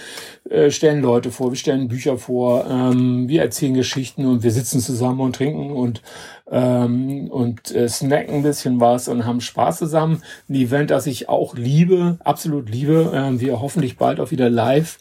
[0.51, 4.81] äh, stellen Leute vor, wir stellen Bücher vor, ähm, wir erzählen Geschichten und wir sitzen
[4.81, 6.03] zusammen und trinken und
[6.51, 10.22] ähm, und äh, snacken ein bisschen was und haben Spaß zusammen.
[10.49, 14.99] Ein Event, das ich auch liebe, absolut liebe, äh, wir hoffentlich bald auch wieder live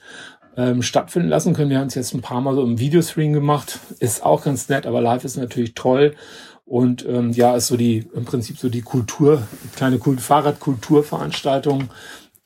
[0.57, 1.69] ähm, stattfinden lassen können.
[1.69, 4.87] Wir haben es jetzt ein paar Mal so im Videostream gemacht, ist auch ganz nett,
[4.87, 6.15] aber live ist natürlich toll.
[6.65, 9.43] Und ähm, ja, ist so die im Prinzip so die Kultur,
[9.75, 11.89] kleine Kult Fahrradkulturveranstaltung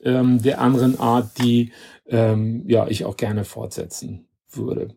[0.03, 1.71] ähm, der anderen Art, die
[2.07, 4.95] ähm, ja ich auch gerne fortsetzen würde.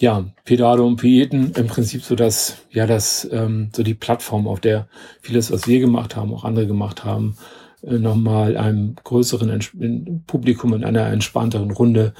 [0.00, 4.60] Ja, Pedale und Pieten im Prinzip so das, ja, das, ähm, so die Plattform, auf
[4.60, 4.86] der
[5.20, 7.36] vieles, was wir gemacht haben, auch andere gemacht haben,
[7.82, 12.14] äh, nochmal einem größeren Publikum in einer entspannteren Runde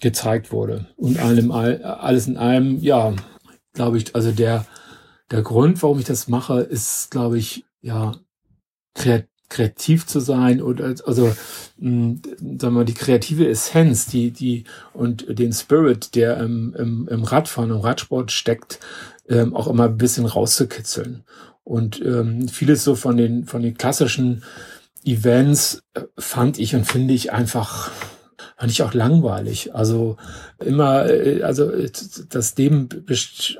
[0.00, 0.86] gezeigt wurde.
[0.96, 3.12] Und allem, alles in allem, ja,
[3.72, 4.64] glaube ich, also der,
[5.30, 8.12] der Grund, warum ich das mache, ist, glaube ich, ja,
[9.48, 11.34] kreativ zu sein oder also
[11.78, 17.08] mh, sagen wir mal, die kreative Essenz, die die und den Spirit, der im, im,
[17.08, 18.80] im Radfahren, im Radsport steckt,
[19.28, 21.24] ähm, auch immer ein bisschen rauszukitzeln.
[21.62, 24.42] Und ähm, vieles so von den von den klassischen
[25.04, 27.90] Events äh, fand ich und finde ich einfach
[28.56, 29.74] fand ich auch langweilig.
[29.74, 30.16] Also
[30.58, 31.90] immer, äh, also äh,
[32.28, 32.88] das Leben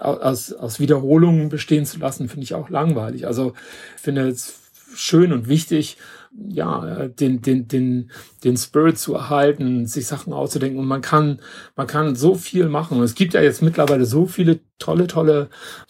[0.01, 3.27] aus, aus Wiederholungen bestehen zu lassen, finde ich auch langweilig.
[3.27, 3.53] Also
[3.97, 4.61] finde es
[4.95, 5.99] schön und wichtig,
[6.49, 8.11] ja, den, den, den,
[8.45, 10.79] den Spirit zu erhalten, sich Sachen auszudenken.
[10.79, 11.41] Und man kann,
[11.77, 13.03] man kann so viel machen.
[13.03, 15.49] Es gibt ja jetzt mittlerweile so viele tolle, tolle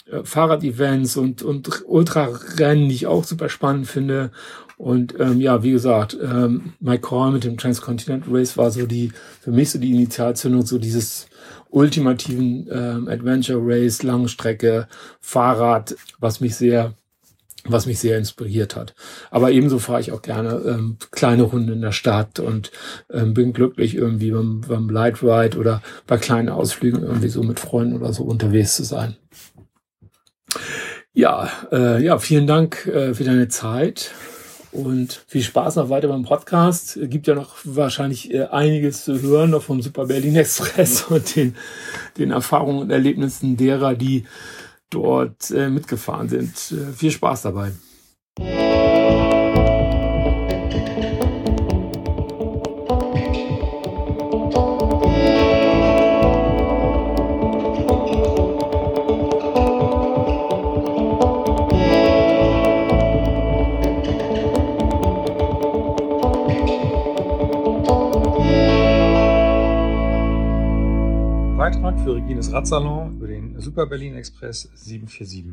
[0.09, 4.31] äh, Fahrrad-Events und, und Ultrarennen, die ich auch super spannend finde.
[4.77, 9.11] Und ähm, ja, wie gesagt, ähm, Mike Call mit dem Transcontinental Race war so die,
[9.41, 11.27] für mich so die Initialzündung, so dieses
[11.69, 14.87] ultimativen ähm, Adventure Race, Langstrecke,
[15.19, 16.93] Fahrrad, was mich sehr
[17.69, 18.95] was mich sehr inspiriert hat.
[19.29, 22.71] Aber ebenso fahre ich auch gerne ähm, kleine Runden in der Stadt und
[23.11, 27.59] ähm, bin glücklich irgendwie beim, beim Light Ride oder bei kleinen Ausflügen irgendwie so mit
[27.59, 29.17] Freunden oder so unterwegs zu sein.
[31.13, 34.11] Ja, äh, ja, vielen Dank äh, für deine Zeit.
[34.77, 36.99] Und viel Spaß noch weiter beim Podcast.
[37.01, 41.55] Gibt ja noch wahrscheinlich äh, einiges zu hören, noch vom Super Berlin Express und den,
[42.19, 44.25] den Erfahrungen und Erlebnissen derer, die
[44.91, 46.53] dort äh, mitgefahren sind.
[46.71, 47.71] Äh, viel Spaß dabei.
[72.57, 75.45] Radsalon über den Super Berlin Express 747.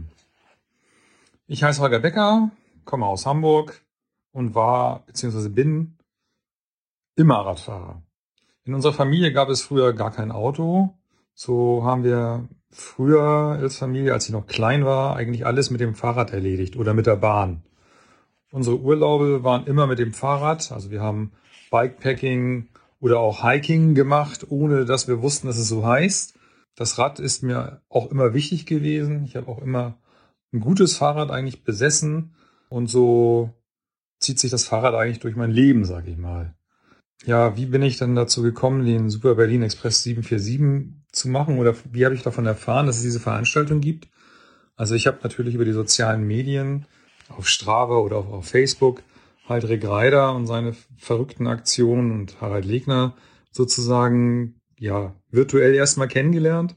[1.47, 2.51] Ich heiße Holger Becker,
[2.87, 3.83] komme aus Hamburg
[4.33, 5.51] und war bzw.
[5.51, 5.99] bin
[7.14, 8.01] immer Radfahrer.
[8.64, 10.95] In unserer Familie gab es früher gar kein Auto.
[11.35, 15.95] So haben wir früher als Familie, als ich noch klein war, eigentlich alles mit dem
[15.95, 17.64] Fahrrad erledigt oder mit der Bahn.
[18.51, 20.73] Unsere Urlaube waren immer mit dem Fahrrad.
[20.73, 21.33] Also wir haben
[21.71, 26.38] Bikepacking oder auch Hiking gemacht, ohne dass wir wussten, dass es so heißt.
[26.77, 29.25] Das Rad ist mir auch immer wichtig gewesen.
[29.25, 29.99] Ich habe auch immer
[30.53, 32.35] ein gutes Fahrrad eigentlich besessen
[32.69, 33.53] und so
[34.19, 36.55] zieht sich das Fahrrad eigentlich durch mein Leben, sage ich mal.
[37.25, 41.75] Ja, wie bin ich dann dazu gekommen, den Super Berlin Express 747 zu machen oder
[41.91, 44.09] wie habe ich davon erfahren, dass es diese Veranstaltung gibt?
[44.77, 46.87] Also ich habe natürlich über die sozialen Medien
[47.29, 49.03] auf Strava oder auch auf Facebook
[49.49, 53.15] halt Rick Reider und seine verrückten Aktionen und Harald Legner
[53.51, 56.77] sozusagen ja virtuell erstmal kennengelernt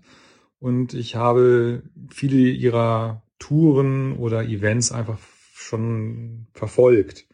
[0.60, 5.20] und ich habe viele ihrer Touren oder Events einfach
[5.54, 7.28] schon verfolgt.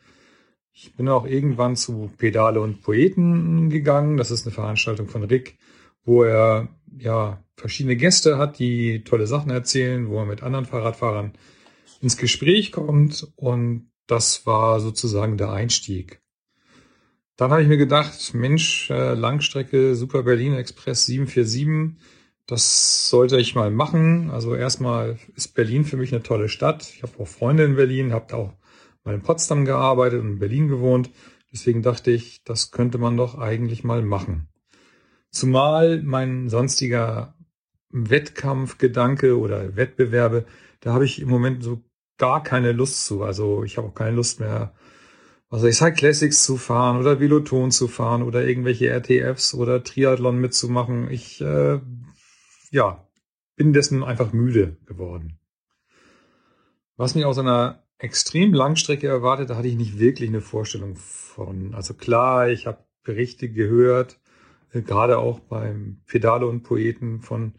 [0.74, 4.18] Ich bin auch irgendwann zu Pedale und Poeten gegangen.
[4.18, 5.58] Das ist eine Veranstaltung von Rick,
[6.04, 11.34] wo er ja verschiedene Gäste hat, die tolle Sachen erzählen, wo er mit anderen Fahrradfahrern
[12.02, 16.23] ins Gespräch kommt und das war sozusagen der Einstieg.
[17.36, 21.98] Dann habe ich mir gedacht, Mensch, äh, Langstrecke Super Berlin Express 747,
[22.46, 24.30] das sollte ich mal machen.
[24.30, 26.84] Also erstmal ist Berlin für mich eine tolle Stadt.
[26.96, 28.54] Ich habe auch Freunde in Berlin, habe auch
[29.04, 31.10] mal in Potsdam gearbeitet und in Berlin gewohnt.
[31.52, 34.50] Deswegen dachte ich, das könnte man doch eigentlich mal machen.
[35.30, 37.36] Zumal mein sonstiger
[37.90, 40.46] Wettkampfgedanke oder Wettbewerbe,
[40.82, 41.82] da habe ich im Moment so
[42.18, 43.24] gar keine Lust zu.
[43.24, 44.74] Also ich habe auch keine Lust mehr,
[45.54, 50.40] was ich Cyclassics Classics zu fahren oder Veloton zu fahren oder irgendwelche RTFs oder Triathlon
[50.40, 51.12] mitzumachen.
[51.12, 51.80] Ich äh,
[52.72, 53.08] ja,
[53.56, 55.38] bin dessen einfach müde geworden.
[56.98, 61.76] Was mich aus einer extrem Langstrecke erwartet, da hatte ich nicht wirklich eine Vorstellung von.
[61.76, 64.20] Also klar, ich habe Berichte gehört,
[64.72, 67.54] äh, gerade auch beim Pedale und Poeten von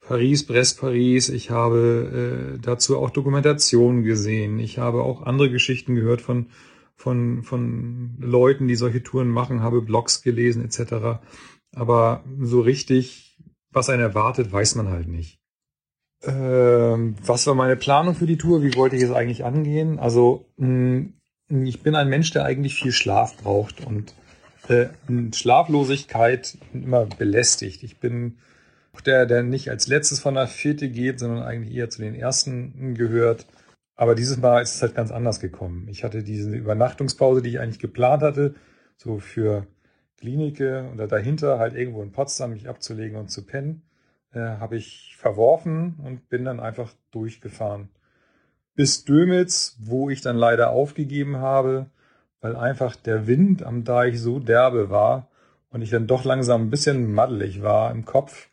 [0.00, 1.28] Paris, Brest, Paris.
[1.28, 4.58] Ich habe äh, dazu auch Dokumentationen gesehen.
[4.58, 6.48] Ich habe auch andere Geschichten gehört von,
[6.98, 11.20] von, von Leuten, die solche Touren machen, habe Blogs gelesen etc.
[11.74, 13.38] Aber so richtig,
[13.70, 15.38] was einen erwartet, weiß man halt nicht.
[16.24, 18.62] Ähm, was war meine Planung für die Tour?
[18.62, 20.00] Wie wollte ich es eigentlich angehen?
[20.00, 21.06] Also mh,
[21.48, 24.12] hm, ich bin ein Mensch, der eigentlich viel Schlaf braucht und
[24.68, 24.88] äh,
[25.32, 27.84] Schlaflosigkeit immer belästigt.
[27.84, 28.38] Ich bin
[29.06, 32.94] der, der nicht als letztes von der Vierte geht, sondern eigentlich eher zu den ersten
[32.94, 33.46] gehört.
[33.98, 35.88] Aber dieses Mal ist es halt ganz anders gekommen.
[35.88, 38.54] Ich hatte diese Übernachtungspause, die ich eigentlich geplant hatte,
[38.96, 39.66] so für
[40.18, 43.82] Klinike oder dahinter halt irgendwo in Potsdam mich abzulegen und zu pennen,
[44.32, 47.88] äh, habe ich verworfen und bin dann einfach durchgefahren.
[48.76, 51.86] Bis Dömitz, wo ich dann leider aufgegeben habe,
[52.40, 55.28] weil einfach der Wind am Deich so derbe war
[55.70, 58.47] und ich dann doch langsam ein bisschen maddelig war im Kopf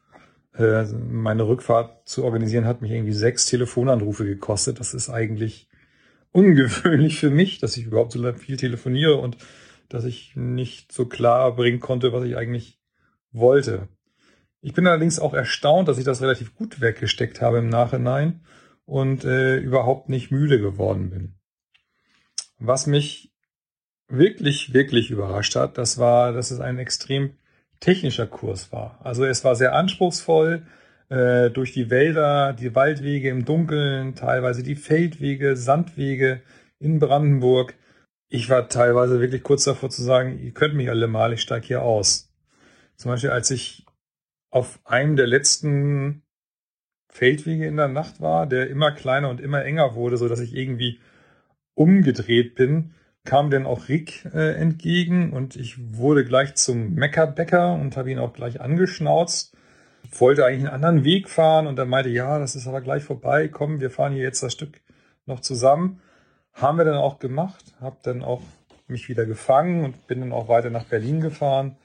[0.57, 4.79] meine Rückfahrt zu organisieren hat mich irgendwie sechs Telefonanrufe gekostet.
[4.79, 5.69] Das ist eigentlich
[6.31, 9.37] ungewöhnlich für mich, dass ich überhaupt so viel telefoniere und
[9.89, 12.79] dass ich nicht so klar bringen konnte, was ich eigentlich
[13.31, 13.87] wollte.
[14.61, 18.41] Ich bin allerdings auch erstaunt, dass ich das relativ gut weggesteckt habe im Nachhinein
[18.85, 21.35] und äh, überhaupt nicht müde geworden bin.
[22.57, 23.33] Was mich
[24.07, 27.37] wirklich, wirklich überrascht hat, das war, dass es ein extrem
[27.85, 28.99] technischer Kurs war.
[29.03, 30.65] Also es war sehr anspruchsvoll
[31.09, 36.41] äh, durch die Wälder, die Waldwege im Dunkeln, teilweise die Feldwege, Sandwege
[36.79, 37.75] in Brandenburg.
[38.27, 41.67] Ich war teilweise wirklich kurz davor zu sagen, ihr könnt mich alle mal, ich steige
[41.67, 42.33] hier aus.
[42.95, 43.85] Zum Beispiel, als ich
[44.49, 46.23] auf einem der letzten
[47.11, 50.55] Feldwege in der Nacht war, der immer kleiner und immer enger wurde, so dass ich
[50.55, 50.99] irgendwie
[51.75, 52.95] umgedreht bin,
[53.25, 58.19] kam dann auch Rick äh, entgegen und ich wurde gleich zum Meckerbäcker und habe ihn
[58.19, 59.55] auch gleich angeschnauzt.
[60.17, 63.47] Wollte eigentlich einen anderen Weg fahren und er meinte, ja, das ist aber gleich vorbei,
[63.47, 64.81] komm, wir fahren hier jetzt das Stück
[65.25, 66.01] noch zusammen.
[66.53, 68.41] Haben wir dann auch gemacht, habe dann auch
[68.87, 71.77] mich wieder gefangen und bin dann auch weiter nach Berlin gefahren.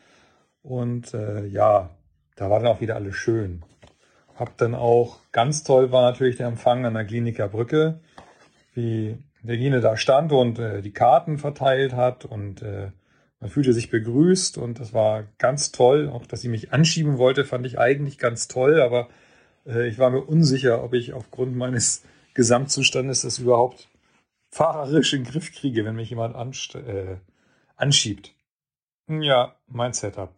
[0.63, 1.91] Und äh, ja,
[2.37, 3.65] da war dann auch wieder alles schön.
[4.37, 8.01] Hab dann auch, ganz toll war natürlich der Empfang an der Kliniker Brücke,
[8.75, 12.91] wie Regine da stand und äh, die Karten verteilt hat und äh,
[13.41, 16.11] man fühlte sich begrüßt und das war ganz toll.
[16.11, 19.09] Auch dass sie mich anschieben wollte, fand ich eigentlich ganz toll, aber
[19.67, 23.89] äh, ich war mir unsicher, ob ich aufgrund meines Gesamtzustandes das überhaupt
[24.51, 26.35] fahrerisch in den Griff kriege, wenn mich jemand
[26.75, 27.17] äh,
[27.77, 28.35] anschiebt.
[29.09, 30.33] Ja, mein Setup.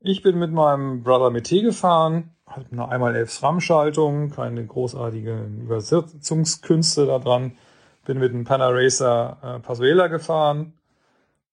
[0.00, 7.06] Ich bin mit meinem Brother Mete gefahren, hat eine einmal 11 SRAM-Schaltung, keine großartigen Übersetzungskünste
[7.06, 7.56] da dran
[8.04, 10.74] bin mit einem Panaracer äh, Pasuela gefahren.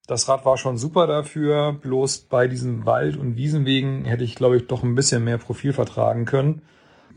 [0.08, 4.58] Das Rad war schon super dafür, bloß bei diesen Wald- und Wiesenwegen hätte ich, glaube
[4.58, 6.64] ich, doch ein bisschen mehr Profil vertragen können.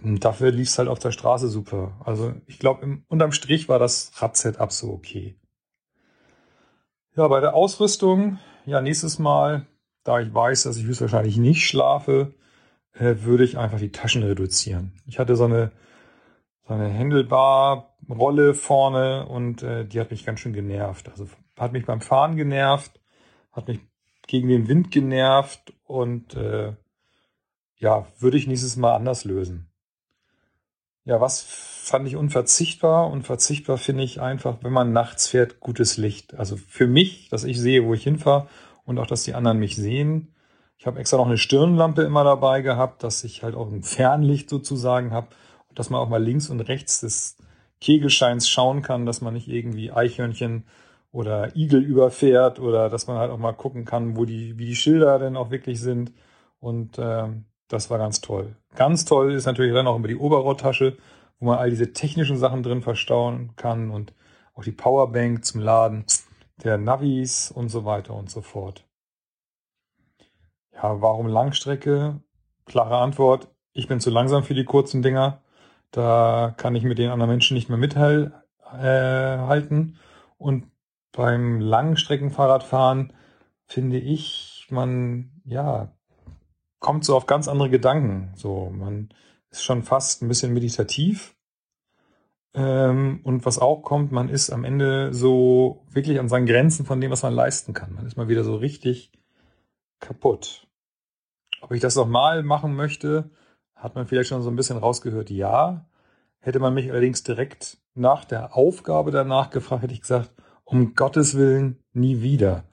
[0.03, 1.93] Und dafür lief es halt auf der Straße super.
[2.05, 5.35] Also ich glaube, unterm Strich war das Radsetup so okay.
[7.17, 9.67] Ja, bei der Ausrüstung, ja, nächstes Mal,
[10.03, 12.35] da ich weiß, dass ich höchstwahrscheinlich nicht schlafe,
[12.93, 14.93] äh, würde ich einfach die Taschen reduzieren.
[15.07, 15.73] Ich hatte so eine,
[16.67, 21.09] so eine Händelbar Rolle vorne und äh, die hat mich ganz schön genervt.
[21.09, 21.27] Also
[21.59, 23.01] hat mich beim Fahren genervt,
[23.53, 23.81] hat mich
[24.27, 26.75] gegen den Wind genervt und äh,
[27.77, 29.71] ja, würde ich nächstes Mal anders lösen.
[31.05, 33.11] Ja, was fand ich unverzichtbar?
[33.11, 36.35] Unverzichtbar finde ich einfach, wenn man nachts fährt, gutes Licht.
[36.35, 38.49] Also für mich, dass ich sehe, wo ich hinfahre
[38.85, 40.35] und auch, dass die anderen mich sehen.
[40.79, 44.49] Ich habe extra noch eine Stirnlampe immer dabei gehabt, dass ich halt auch ein Fernlicht
[44.49, 45.29] sozusagen habe
[45.75, 47.37] dass man auch mal links und rechts des
[47.81, 50.65] Kegelscheins schauen kann, dass man nicht irgendwie Eichhörnchen
[51.13, 54.77] oder Igel überfährt oder dass man halt auch mal gucken kann, wo die, wie die
[54.77, 56.13] Schilder denn auch wirklich sind.
[56.59, 58.57] Und ähm, das war ganz toll.
[58.75, 60.97] Ganz toll ist natürlich dann auch immer die Oberrohrtasche,
[61.39, 64.13] wo man all diese technischen Sachen drin verstauen kann und
[64.55, 66.05] auch die Powerbank zum Laden
[66.63, 68.85] der Navis und so weiter und so fort.
[70.73, 72.21] Ja, warum Langstrecke?
[72.65, 73.49] Klare Antwort.
[73.73, 75.43] Ich bin zu langsam für die kurzen Dinger.
[75.95, 78.33] Da kann ich mit den anderen Menschen nicht mehr mithalten.
[78.83, 79.89] Äh,
[80.39, 80.67] und
[81.13, 83.13] beim Langstreckenfahrradfahren
[83.65, 85.93] finde ich, man, ja,
[86.81, 88.33] kommt so auf ganz andere Gedanken.
[88.35, 89.11] So, man
[89.51, 91.37] ist schon fast ein bisschen meditativ.
[92.55, 97.01] Ähm, und was auch kommt, man ist am Ende so wirklich an seinen Grenzen von
[97.01, 97.95] dem, was man leisten kann.
[97.95, 99.13] Man ist mal wieder so richtig
[100.01, 100.67] kaputt.
[101.61, 103.31] Ob ich das nochmal machen möchte,
[103.85, 105.31] hat man vielleicht schon so ein bisschen rausgehört.
[105.31, 105.85] Ja.
[106.41, 110.31] Hätte man mich allerdings direkt nach der Aufgabe danach gefragt, hätte ich gesagt,
[110.65, 112.65] um Gottes Willen nie wieder.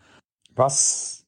[0.56, 1.28] Was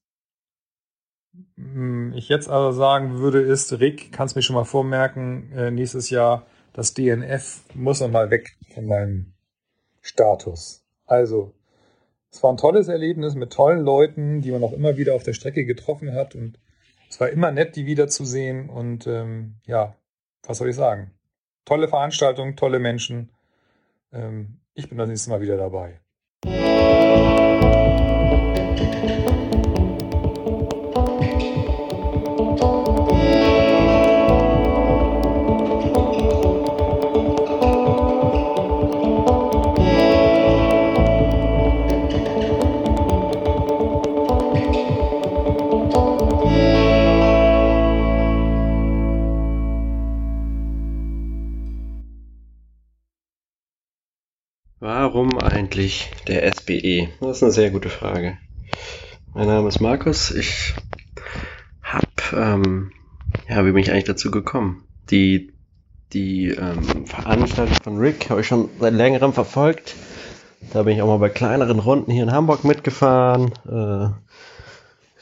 [1.57, 6.09] hm, ich jetzt aber sagen würde, ist, Rick, kannst mir schon mal vormerken, äh, nächstes
[6.09, 9.33] Jahr das DNF muss noch mal weg von meinem
[10.01, 10.83] Status.
[11.05, 11.53] Also,
[12.31, 15.33] es war ein tolles Erlebnis mit tollen Leuten, die man auch immer wieder auf der
[15.33, 16.57] Strecke getroffen hat und
[17.13, 19.95] es war immer nett, die wiederzusehen und ähm, ja,
[20.47, 21.11] was soll ich sagen?
[21.63, 23.29] Tolle Veranstaltung, tolle Menschen.
[24.11, 25.99] Ähm, ich bin das nächste Mal wieder dabei.
[55.83, 57.09] Eigentlich der SBE?
[57.19, 58.37] Das ist eine sehr gute Frage.
[59.33, 60.31] Mein Name ist Markus.
[60.31, 60.73] Ich
[61.81, 62.05] habe,
[62.37, 62.91] ähm,
[63.49, 64.85] ja, wie bin ich eigentlich dazu gekommen?
[65.11, 65.51] Die,
[66.13, 69.95] die ähm, Veranstaltung von Rick habe ich schon seit längerem verfolgt.
[70.71, 73.51] Da bin ich auch mal bei kleineren Runden hier in Hamburg mitgefahren.
[73.69, 74.07] Äh,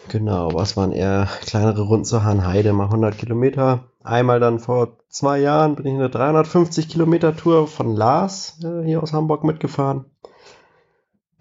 [0.09, 3.85] genau, was waren eher kleinere Runden zur Hahnheide, mal 100 Kilometer.
[4.03, 9.01] Einmal dann vor zwei Jahren bin ich eine 350 Kilometer Tour von Lars äh, hier
[9.01, 10.05] aus Hamburg mitgefahren.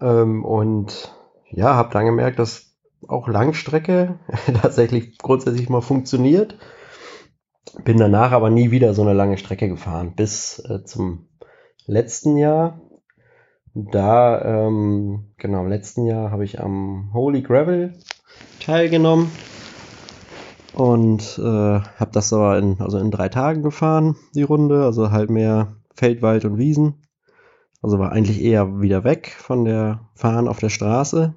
[0.01, 1.15] Ähm, und
[1.49, 2.75] ja, habe dann gemerkt, dass
[3.07, 4.19] auch Langstrecke
[4.61, 6.57] tatsächlich grundsätzlich mal funktioniert.
[7.83, 11.29] Bin danach aber nie wieder so eine lange Strecke gefahren, bis äh, zum
[11.85, 12.81] letzten Jahr.
[13.73, 17.93] Da, ähm, genau, im letzten Jahr habe ich am Holy Gravel
[18.59, 19.31] teilgenommen
[20.73, 25.29] und äh, habe das aber in, also in drei Tagen gefahren, die Runde, also halt
[25.29, 27.00] mehr Feld, Wald und Wiesen.
[27.81, 31.35] Also war eigentlich eher wieder weg von der Fahren auf der Straße.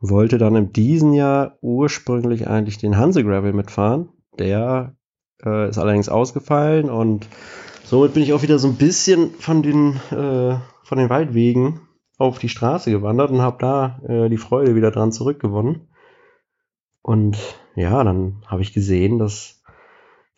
[0.00, 4.08] Wollte dann in diesem Jahr ursprünglich eigentlich den Hanse Gravel mitfahren.
[4.38, 4.96] Der
[5.44, 7.28] äh, ist allerdings ausgefallen und
[7.84, 11.80] somit bin ich auch wieder so ein bisschen von den, äh, von den Waldwegen
[12.18, 15.88] auf die Straße gewandert und habe da äh, die Freude wieder dran zurückgewonnen.
[17.02, 17.38] Und
[17.76, 19.59] ja, dann habe ich gesehen, dass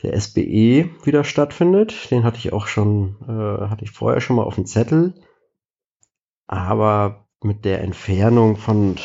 [0.02, 2.10] der SBE wieder stattfindet.
[2.10, 5.14] Den hatte ich auch schon, äh, hatte ich vorher schon mal auf dem Zettel.
[6.46, 8.96] Aber mit der Entfernung von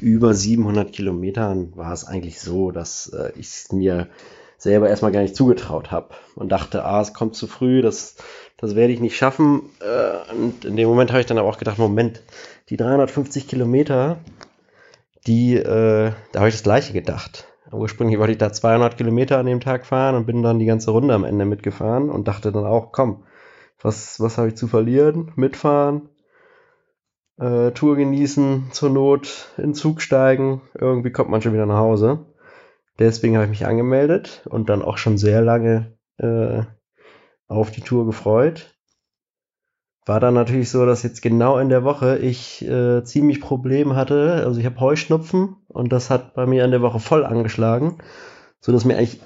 [0.00, 4.08] über 700 Kilometern war es eigentlich so, dass äh, ich es mir
[4.56, 8.16] selber erstmal gar nicht zugetraut habe und dachte, ah, es kommt zu früh, das,
[8.56, 9.70] das werde ich nicht schaffen.
[9.80, 12.22] Äh, und in dem Moment habe ich dann aber auch gedacht, Moment,
[12.68, 14.18] die 350 Kilometer,
[15.26, 17.46] die, äh, da habe ich das gleiche gedacht.
[17.70, 20.90] Ursprünglich wollte ich da 200 Kilometer an dem Tag fahren und bin dann die ganze
[20.90, 23.24] Runde am Ende mitgefahren und dachte dann auch, komm,
[23.80, 25.32] was, was habe ich zu verlieren?
[25.36, 26.08] Mitfahren,
[27.38, 32.26] äh, Tour genießen, zur Not in Zug steigen, irgendwie kommt man schon wieder nach Hause.
[32.98, 36.62] Deswegen habe ich mich angemeldet und dann auch schon sehr lange äh,
[37.46, 38.77] auf die Tour gefreut
[40.08, 44.42] war dann natürlich so, dass jetzt genau in der Woche ich äh, ziemlich Probleme hatte.
[44.44, 47.98] Also ich habe Heuschnupfen und das hat bei mir in der Woche voll angeschlagen,
[48.60, 49.20] so dass mir eigentlich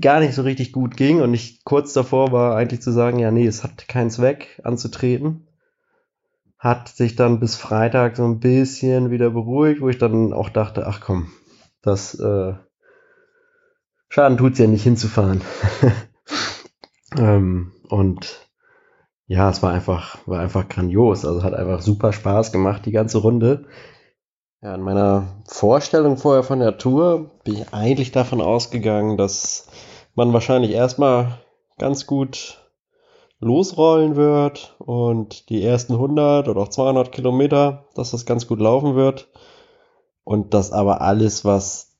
[0.00, 3.30] gar nicht so richtig gut ging und ich kurz davor war eigentlich zu sagen, ja
[3.30, 5.46] nee, es hat keinen Zweck anzutreten.
[6.58, 10.86] Hat sich dann bis Freitag so ein bisschen wieder beruhigt, wo ich dann auch dachte,
[10.86, 11.30] ach komm,
[11.80, 12.52] das äh,
[14.10, 15.40] Schaden tut's ja nicht hinzufahren.
[17.16, 18.49] ähm, und
[19.30, 21.24] ja, es war einfach, war einfach grandios.
[21.24, 23.64] Also hat einfach super Spaß gemacht, die ganze Runde.
[24.60, 29.68] Ja, in meiner Vorstellung vorher von der Tour bin ich eigentlich davon ausgegangen, dass
[30.16, 31.38] man wahrscheinlich erstmal
[31.78, 32.72] ganz gut
[33.38, 38.96] losrollen wird und die ersten 100 oder auch 200 Kilometer, dass das ganz gut laufen
[38.96, 39.28] wird
[40.24, 41.96] und dass aber alles, was,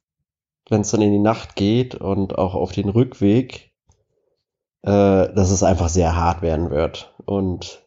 [0.68, 3.69] wenn es dann in die Nacht geht und auch auf den Rückweg,
[4.82, 7.82] äh, dass es einfach sehr hart werden wird und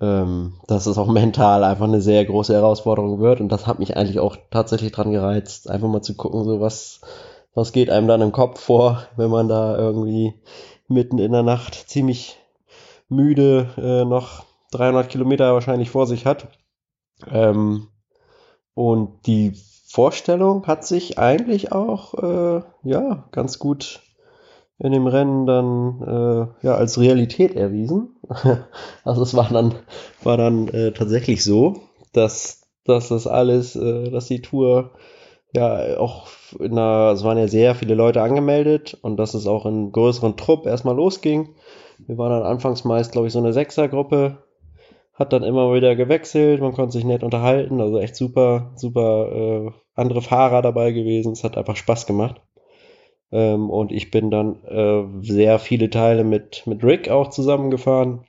[0.00, 3.96] ähm, dass es auch mental einfach eine sehr große Herausforderung wird und das hat mich
[3.96, 7.00] eigentlich auch tatsächlich dran gereizt, einfach mal zu gucken, so was,
[7.54, 10.34] was geht einem dann im Kopf vor, wenn man da irgendwie
[10.88, 12.38] mitten in der Nacht ziemlich
[13.08, 16.48] müde äh, noch 300 Kilometer wahrscheinlich vor sich hat.
[17.30, 17.88] Ähm,
[18.74, 19.52] und die
[19.86, 24.00] Vorstellung hat sich eigentlich auch äh, ja ganz gut
[24.80, 28.16] in dem Rennen dann äh, ja als Realität erwiesen.
[29.04, 29.74] also es war dann
[30.22, 31.76] war dann äh, tatsächlich so,
[32.12, 34.92] dass dass das alles, äh, dass die Tour
[35.54, 36.28] ja auch
[36.58, 40.36] in einer, es waren ja sehr viele Leute angemeldet und dass es auch in größeren
[40.36, 41.54] Trupp erstmal losging.
[42.06, 44.38] Wir waren dann anfangs meist, glaube ich, so eine Sechsergruppe.
[45.12, 49.70] Hat dann immer wieder gewechselt, man konnte sich nett unterhalten, also echt super, super äh,
[49.94, 51.32] andere Fahrer dabei gewesen.
[51.32, 52.40] Es hat einfach Spaß gemacht.
[53.32, 58.24] Ähm, und ich bin dann äh, sehr viele Teile mit, mit Rick auch zusammengefahren,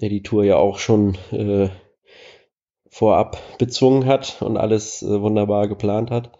[0.00, 1.68] der die Tour ja auch schon äh,
[2.88, 6.30] vorab bezwungen hat und alles äh, wunderbar geplant hat.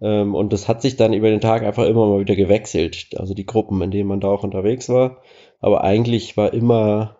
[0.00, 3.08] Ähm, und das hat sich dann über den Tag einfach immer mal wieder gewechselt.
[3.16, 5.22] Also die Gruppen, in denen man da auch unterwegs war.
[5.60, 7.16] Aber eigentlich war immer,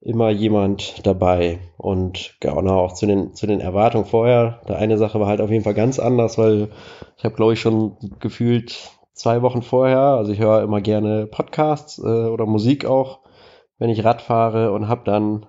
[0.00, 1.58] immer jemand dabei.
[1.76, 4.60] Und genau auch zu den, zu den Erwartungen vorher.
[4.68, 6.68] Der eine Sache war halt auf jeden Fall ganz anders, weil
[7.16, 8.76] ich habe, glaube ich, schon gefühlt
[9.12, 13.20] zwei Wochen vorher, also ich höre immer gerne Podcasts äh, oder Musik auch,
[13.78, 15.46] wenn ich Rad fahre und habe dann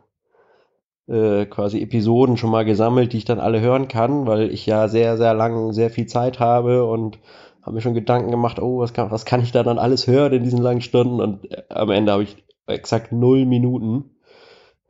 [1.07, 4.87] äh, quasi Episoden schon mal gesammelt, die ich dann alle hören kann, weil ich ja
[4.87, 7.19] sehr, sehr lang sehr viel Zeit habe und
[7.61, 10.33] habe mir schon Gedanken gemacht, oh, was kann, was kann ich da dann alles hören
[10.33, 11.21] in diesen langen Stunden?
[11.21, 14.15] Und äh, am Ende habe ich exakt null Minuten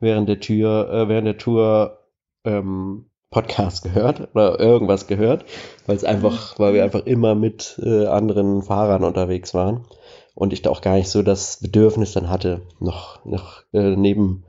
[0.00, 1.98] während der Tür, äh, während der Tour
[2.44, 5.44] ähm, Podcast gehört oder irgendwas gehört,
[5.86, 9.86] weil es einfach, weil wir einfach immer mit äh, anderen Fahrern unterwegs waren
[10.34, 14.44] und ich da auch gar nicht so das Bedürfnis dann hatte, noch, noch äh, neben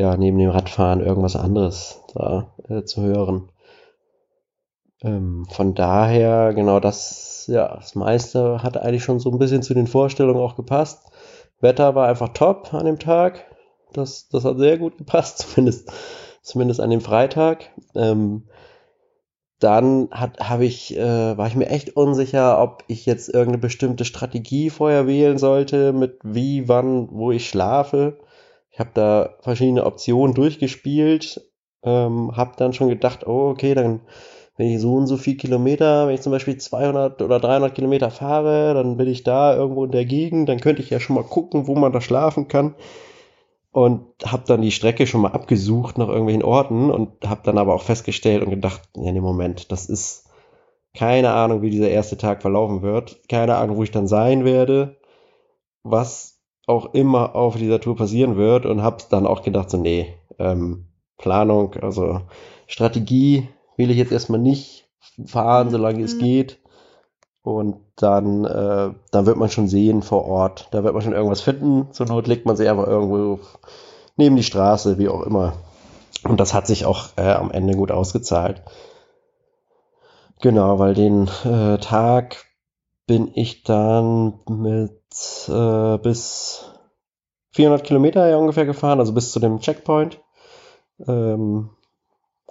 [0.00, 3.50] ja, neben dem Radfahren irgendwas anderes da äh, zu hören.
[5.02, 9.74] Ähm, von daher, genau das, ja, das meiste hat eigentlich schon so ein bisschen zu
[9.74, 11.10] den Vorstellungen auch gepasst.
[11.60, 13.44] Wetter war einfach top an dem Tag.
[13.92, 15.90] Das, das hat sehr gut gepasst, zumindest,
[16.42, 17.70] zumindest an dem Freitag.
[17.94, 18.44] Ähm,
[19.58, 24.06] dann hat, habe ich, äh, war ich mir echt unsicher, ob ich jetzt irgendeine bestimmte
[24.06, 28.18] Strategie vorher wählen sollte, mit wie, wann, wo ich schlafe.
[28.70, 31.42] Ich habe da verschiedene Optionen durchgespielt,
[31.82, 34.00] ähm, habe dann schon gedacht, oh, okay, dann
[34.60, 38.10] wenn ich so und so viel Kilometer, wenn ich zum Beispiel 200 oder 300 Kilometer
[38.10, 41.24] fahre, dann bin ich da irgendwo in der Gegend, dann könnte ich ja schon mal
[41.24, 42.74] gucken, wo man da schlafen kann.
[43.72, 47.74] Und habe dann die Strecke schon mal abgesucht nach irgendwelchen Orten und habe dann aber
[47.74, 50.28] auch festgestellt und gedacht, ja, nee, Moment, das ist
[50.92, 54.96] keine Ahnung, wie dieser erste Tag verlaufen wird, keine Ahnung, wo ich dann sein werde,
[55.84, 60.14] was auch immer auf dieser Tour passieren wird und habe dann auch gedacht, so nee,
[60.38, 62.22] ähm, Planung, also
[62.66, 64.88] Strategie will ich jetzt erstmal nicht
[65.26, 66.20] fahren, solange es mhm.
[66.20, 66.59] geht.
[67.56, 70.68] Und dann, äh, dann wird man schon sehen vor Ort.
[70.70, 71.92] Da wird man schon irgendwas finden.
[71.92, 73.40] Zur Not legt man sich einfach irgendwo
[74.16, 75.54] neben die Straße, wie auch immer.
[76.24, 78.62] Und das hat sich auch äh, am Ende gut ausgezahlt.
[80.40, 82.44] Genau, weil den äh, Tag
[83.06, 85.02] bin ich dann mit
[85.48, 86.64] äh, bis
[87.52, 90.20] 400 Kilometer ja ungefähr gefahren, also bis zu dem Checkpoint.
[91.06, 91.70] Ähm,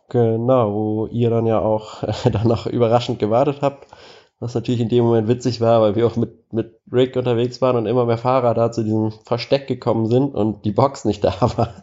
[0.09, 3.87] genau, wo ihr dann ja auch danach überraschend gewartet habt.
[4.41, 7.75] Was natürlich in dem Moment witzig war, weil wir auch mit, mit Rick unterwegs waren
[7.75, 11.35] und immer mehr Fahrer da zu diesem Versteck gekommen sind und die Box nicht da
[11.41, 11.73] war.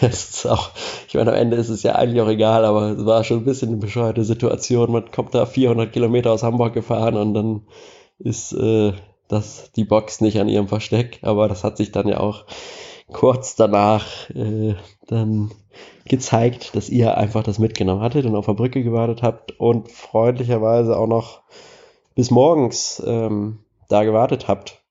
[0.00, 0.70] es ist auch,
[1.06, 3.44] ich meine, am Ende ist es ja eigentlich auch egal, aber es war schon ein
[3.44, 4.90] bisschen eine bescheuerte Situation.
[4.90, 7.66] Man kommt da 400 Kilometer aus Hamburg gefahren und dann
[8.18, 8.94] ist äh,
[9.28, 12.46] das, die Box nicht an ihrem Versteck, aber das hat sich dann ja auch
[13.12, 14.76] kurz danach äh,
[15.06, 15.50] dann
[16.06, 20.96] gezeigt, dass ihr einfach das mitgenommen hattet und auf der Brücke gewartet habt und freundlicherweise
[20.96, 21.42] auch noch
[22.14, 24.82] bis morgens ähm, da gewartet habt.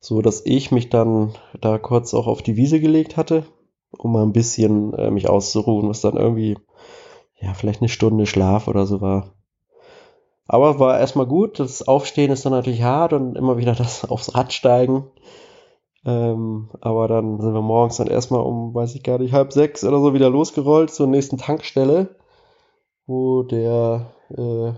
[0.00, 3.44] So dass ich mich dann da kurz auch auf die Wiese gelegt hatte,
[3.90, 6.56] um mal ein bisschen äh, mich auszuruhen, was dann irgendwie,
[7.40, 9.34] ja, vielleicht eine Stunde Schlaf oder so war.
[10.46, 11.58] aber war erstmal gut.
[11.58, 15.10] Das Aufstehen ist dann natürlich hart und immer wieder das aufs Rad steigen.
[16.04, 19.84] Ähm, aber dann sind wir morgens dann erstmal um, weiß ich gar nicht, halb sechs
[19.84, 22.16] oder so wieder losgerollt zur nächsten Tankstelle,
[23.06, 24.72] wo der äh,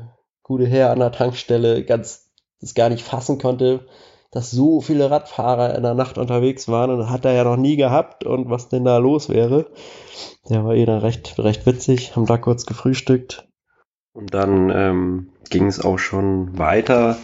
[0.50, 2.28] gute Herr an der Tankstelle ganz
[2.60, 3.86] das gar nicht fassen konnte,
[4.32, 7.76] dass so viele Radfahrer in der Nacht unterwegs waren und hat er ja noch nie
[7.76, 9.70] gehabt und was denn da los wäre.
[10.48, 13.46] Der war eh dann recht, recht witzig, haben da kurz gefrühstückt.
[14.12, 17.16] Und dann ähm, ging es auch schon weiter,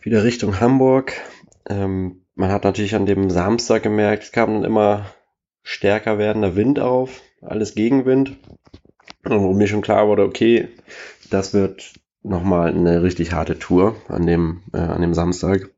[0.00, 1.14] wieder Richtung Hamburg.
[1.68, 5.06] Ähm, man hat natürlich an dem Samstag gemerkt, es kam dann immer
[5.64, 8.36] stärker werdender Wind auf, alles Gegenwind.
[9.24, 10.68] Und wo mir schon klar wurde, okay,
[11.30, 15.70] das wird nochmal eine richtig harte Tour an dem, äh, an dem Samstag.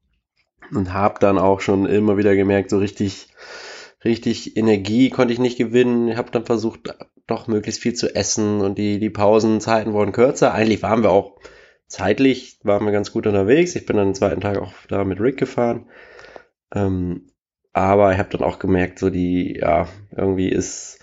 [0.72, 3.28] Und habe dann auch schon immer wieder gemerkt, so richtig,
[4.05, 6.09] richtig Energie konnte ich nicht gewinnen.
[6.09, 6.95] Ich habe dann versucht,
[7.26, 10.53] doch möglichst viel zu essen und die, die Pausenzeiten wurden kürzer.
[10.53, 11.36] Eigentlich waren wir auch
[11.86, 13.76] zeitlich, waren wir ganz gut unterwegs.
[13.76, 15.86] Ich bin dann den zweiten Tag auch da mit Rick gefahren.
[16.74, 17.28] Ähm,
[17.72, 20.99] aber ich habe dann auch gemerkt, so die, ja, irgendwie ist,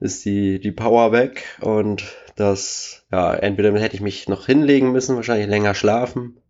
[0.00, 2.04] ist die, die Power weg und
[2.40, 6.40] das, ja, entweder hätte ich mich noch hinlegen müssen, wahrscheinlich länger schlafen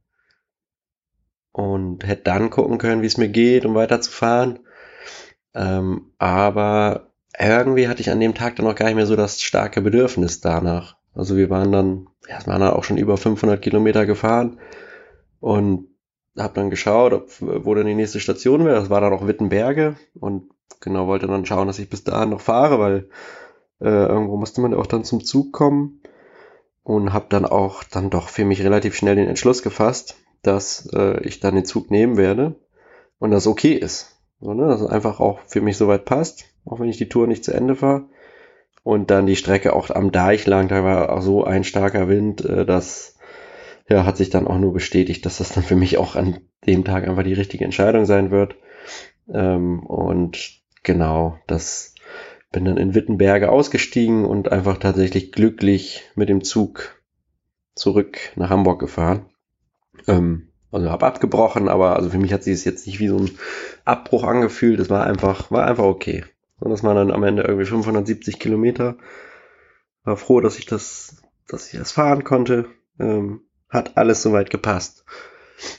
[1.52, 4.60] und hätte dann gucken können, wie es mir geht, um weiterzufahren.
[5.54, 9.40] Ähm, aber irgendwie hatte ich an dem Tag dann noch gar nicht mehr so das
[9.40, 10.96] starke Bedürfnis danach.
[11.14, 14.60] Also wir waren dann, ja, wir waren dann auch schon über 500 Kilometer gefahren
[15.40, 15.88] und
[16.38, 18.76] habe dann geschaut, ob, wo dann die nächste Station wäre.
[18.76, 22.40] Das war dann auch Wittenberge und genau wollte dann schauen, dass ich bis dahin noch
[22.40, 23.08] fahre, weil
[23.80, 26.00] äh, irgendwo musste man auch dann zum Zug kommen
[26.82, 31.20] und habe dann auch dann doch für mich relativ schnell den Entschluss gefasst, dass äh,
[31.26, 32.54] ich dann den Zug nehmen werde
[33.18, 34.18] und das okay ist.
[34.40, 34.68] So, ne?
[34.68, 37.52] Dass es einfach auch für mich soweit passt, auch wenn ich die Tour nicht zu
[37.52, 38.06] Ende fahre.
[38.84, 42.44] Und dann die Strecke auch am Deich lang, da war auch so ein starker Wind,
[42.44, 43.18] äh, dass
[43.88, 46.84] ja, hat sich dann auch nur bestätigt, dass das dann für mich auch an dem
[46.84, 48.56] Tag einfach die richtige Entscheidung sein wird.
[49.32, 51.94] Ähm, und genau, das
[52.50, 57.02] bin dann in Wittenberge ausgestiegen und einfach tatsächlich glücklich mit dem Zug
[57.74, 59.26] zurück nach Hamburg gefahren.
[60.06, 63.18] Ähm, also habe abgebrochen, aber also für mich hat sich es jetzt nicht wie so
[63.18, 63.30] ein
[63.84, 64.80] Abbruch angefühlt.
[64.80, 66.24] Es war einfach, war einfach okay.
[66.60, 68.96] Und das waren dann am Ende irgendwie 570 Kilometer.
[70.04, 72.66] War froh, dass ich das, dass ich das fahren konnte.
[72.98, 75.04] Ähm, hat alles soweit gepasst.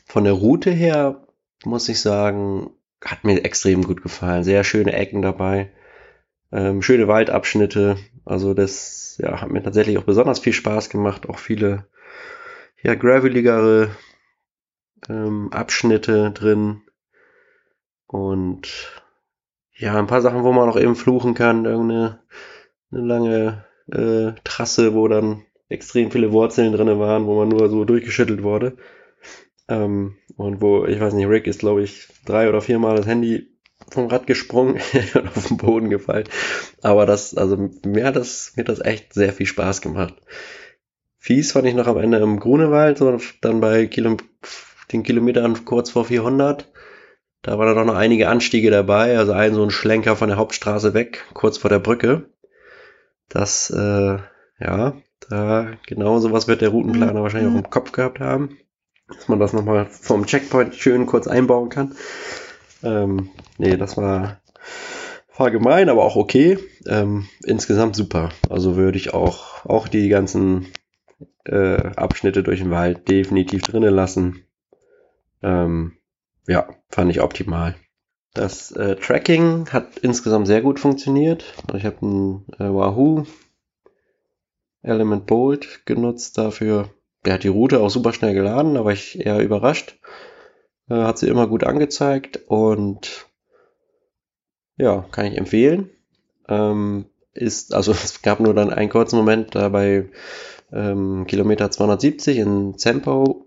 [0.05, 1.27] Von der Route her
[1.63, 2.71] muss ich sagen,
[3.03, 4.43] hat mir extrem gut gefallen.
[4.43, 5.71] Sehr schöne Ecken dabei.
[6.51, 7.97] Ähm, schöne Waldabschnitte.
[8.25, 11.29] Also das ja, hat mir tatsächlich auch besonders viel Spaß gemacht.
[11.29, 11.85] Auch viele
[12.81, 13.91] ja, graveligere
[15.07, 16.81] ähm, Abschnitte drin.
[18.07, 18.91] Und
[19.73, 21.65] ja, ein paar Sachen, wo man auch eben fluchen kann.
[21.65, 22.19] Irgendeine
[22.91, 27.85] eine lange äh, Trasse, wo dann extrem viele Wurzeln drinne waren, wo man nur so
[27.85, 28.77] durchgeschüttelt wurde.
[29.67, 33.48] Ähm, und wo, ich weiß nicht, Rick ist, glaube ich, drei oder viermal das Handy
[33.91, 34.79] vom Rad gesprungen
[35.13, 36.25] und auf den Boden gefallen.
[36.81, 40.15] Aber das, also mir hat das, mir hat das echt sehr viel Spaß gemacht.
[41.17, 44.17] Fies fand ich noch am Ende im Grunewald, so dann bei Kilo,
[44.91, 46.71] den Kilometern kurz vor 400.
[47.41, 50.93] Da waren dann noch einige Anstiege dabei, also ein so ein Schlenker von der Hauptstraße
[50.93, 52.29] weg, kurz vor der Brücke.
[53.29, 54.17] Das, äh,
[54.59, 54.93] ja,
[55.29, 58.57] da, genau sowas wird der Routenplaner wahrscheinlich auch im Kopf gehabt haben,
[59.07, 61.95] dass man das nochmal vom Checkpoint schön kurz einbauen kann.
[62.83, 63.29] Ähm,
[63.59, 64.41] nee, das war,
[65.37, 66.57] war gemein, aber auch okay.
[66.87, 68.29] Ähm, insgesamt super.
[68.49, 70.67] Also würde ich auch, auch die ganzen
[71.45, 74.43] äh, Abschnitte durch den Wald definitiv drinnen lassen.
[75.43, 75.97] Ähm,
[76.47, 77.75] ja, fand ich optimal.
[78.33, 81.53] Das äh, Tracking hat insgesamt sehr gut funktioniert.
[81.73, 83.25] Ich habe ein äh, Wahoo
[84.81, 86.89] Element Bolt genutzt dafür.
[87.25, 89.99] Der hat die Route auch super schnell geladen, war ich eher überrascht.
[90.89, 93.28] Äh, hat sie immer gut angezeigt und
[94.79, 95.89] ja, kann ich empfehlen.
[96.47, 100.09] Ähm, ist, also es gab nur dann einen kurzen Moment da bei
[100.71, 103.45] ähm, Kilometer 270 in Zempo,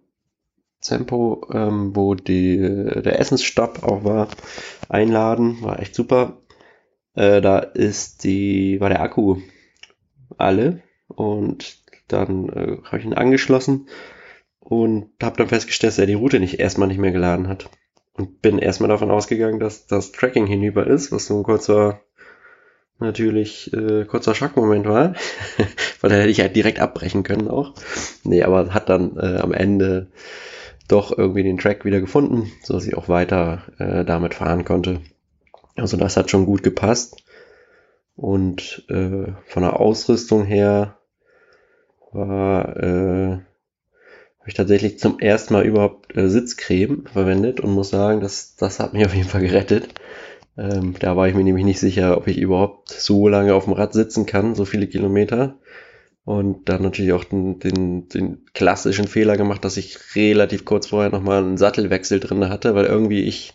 [0.81, 4.29] Zempo ähm, wo die, der Essensstopp auch war,
[4.89, 6.39] einladen, war echt super.
[7.15, 9.39] Äh, da ist die, war der Akku
[10.39, 11.79] alle und
[12.09, 13.89] dann äh, habe ich ihn angeschlossen
[14.59, 17.69] und habe dann festgestellt, dass er die Route nicht erstmal nicht mehr geladen hat.
[18.15, 22.01] Und bin erstmal davon ausgegangen, dass das Tracking hinüber ist, was so ein kurzer,
[22.99, 25.15] natürlich äh, kurzer Schockmoment war.
[26.01, 27.75] Weil da hätte ich halt direkt abbrechen können auch.
[28.25, 30.09] Nee, aber hat dann äh, am Ende
[30.89, 35.01] doch irgendwie den Track wieder gefunden, so dass ich auch weiter äh, damit fahren konnte.
[35.75, 37.23] Also das hat schon gut gepasst.
[38.15, 40.99] Und äh, von der Ausrüstung her
[42.13, 43.39] war, äh,
[44.43, 48.81] habe ich tatsächlich zum ersten Mal überhaupt äh, Sitzcreme verwendet und muss sagen, das, das
[48.81, 49.91] hat mich auf jeden Fall gerettet.
[50.59, 53.73] Ähm, da war ich mir nämlich nicht sicher, ob ich überhaupt so lange auf dem
[53.73, 55.61] Rad sitzen kann, so viele Kilometer.
[56.25, 61.11] Und dann natürlich auch den, den, den klassischen Fehler gemacht, dass ich relativ kurz vorher
[61.13, 63.55] nochmal einen Sattelwechsel drin hatte, weil irgendwie ich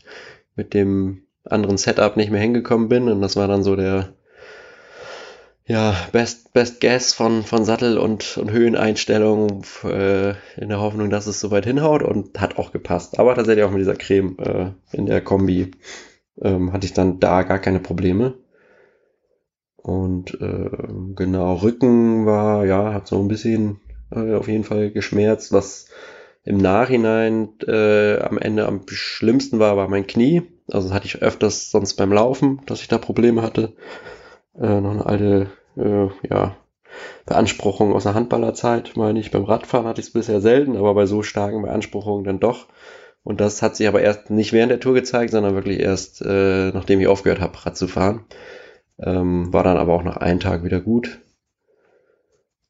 [0.56, 3.10] mit dem anderen Setup nicht mehr hingekommen bin.
[3.10, 4.14] Und das war dann so der,
[5.68, 11.28] ja, Best, Best Guess von, von Sattel und, und Höheneinstellungen äh, in der Hoffnung, dass
[11.28, 13.20] es soweit hinhaut und hat auch gepasst.
[13.20, 15.72] Aber tatsächlich auch mit dieser Creme äh, in der Kombi
[16.42, 18.36] ähm, hatte ich dann da gar keine Probleme.
[19.76, 20.70] Und äh,
[21.16, 25.52] genau, Rücken war, ja, hat so ein bisschen äh, auf jeden Fall geschmerzt.
[25.52, 25.90] Was
[26.46, 30.44] im Nachhinein äh, am Ende am schlimmsten war, war mein Knie.
[30.72, 33.74] Also hatte ich öfters sonst beim Laufen, dass ich da Probleme hatte.
[34.60, 36.58] Äh, noch eine alte, äh, ja,
[37.26, 39.32] Beanspruchung aus der Handballerzeit, meine ich.
[39.32, 42.68] Beim Radfahren hatte ich es bisher selten, aber bei so starken Beanspruchungen dann doch.
[43.24, 46.72] Und das hat sich aber erst nicht während der Tour gezeigt, sondern wirklich erst, äh,
[46.72, 48.26] nachdem ich aufgehört habe, Rad zu fahren.
[49.00, 51.20] Ähm, war dann aber auch nach einem Tag wieder gut.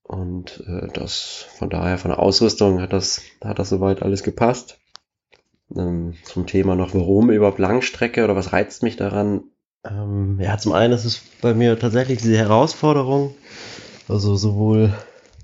[0.03, 4.79] Und äh, das von daher, von der Ausrüstung hat das, hat das soweit alles gepasst.
[5.75, 9.43] Ähm, zum Thema noch, warum überhaupt Langstrecke oder was reizt mich daran?
[9.89, 13.35] Ähm, ja, zum einen ist es bei mir tatsächlich diese Herausforderung,
[14.07, 14.93] also sowohl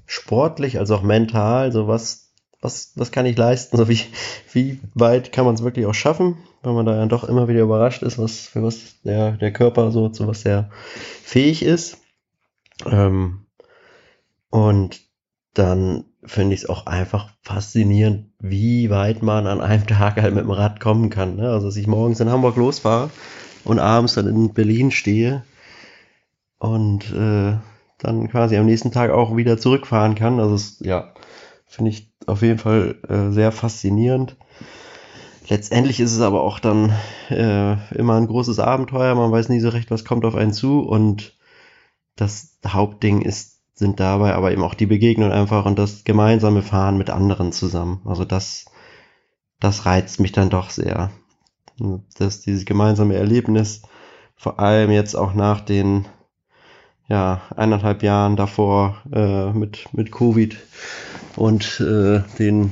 [0.05, 2.31] sportlich als auch mental, so was,
[2.61, 4.01] was, was kann ich leisten, so wie,
[4.51, 7.61] wie weit kann man es wirklich auch schaffen, weil man da ja doch immer wieder
[7.61, 10.69] überrascht ist, was, für was der, der Körper so, zu was er
[11.23, 11.97] fähig ist.
[12.85, 13.45] Ähm,
[14.49, 15.01] und
[15.53, 20.43] dann finde ich es auch einfach faszinierend, wie weit man an einem Tag halt mit
[20.43, 21.35] dem Rad kommen kann.
[21.35, 21.49] Ne?
[21.49, 23.09] Also, dass ich morgens in Hamburg losfahre
[23.63, 25.43] und abends dann in Berlin stehe
[26.59, 27.57] und äh,
[27.99, 30.39] dann quasi am nächsten Tag auch wieder zurückfahren kann.
[30.39, 31.13] Also, es, ja,
[31.65, 34.37] finde ich auf jeden Fall äh, sehr faszinierend.
[35.49, 36.93] Letztendlich ist es aber auch dann
[37.29, 39.13] äh, immer ein großes Abenteuer.
[39.15, 40.79] Man weiß nie so recht, was kommt auf einen zu.
[40.79, 41.37] Und
[42.15, 46.97] das Hauptding ist, sind dabei aber eben auch die Begegnungen einfach und das gemeinsame Fahren
[46.97, 48.01] mit anderen zusammen.
[48.05, 48.65] Also das,
[49.59, 51.11] das reizt mich dann doch sehr.
[52.17, 53.81] Dass dieses gemeinsame Erlebnis,
[54.35, 56.05] vor allem jetzt auch nach den
[57.07, 60.57] ja, eineinhalb Jahren davor äh, mit, mit Covid
[61.35, 62.71] und äh, den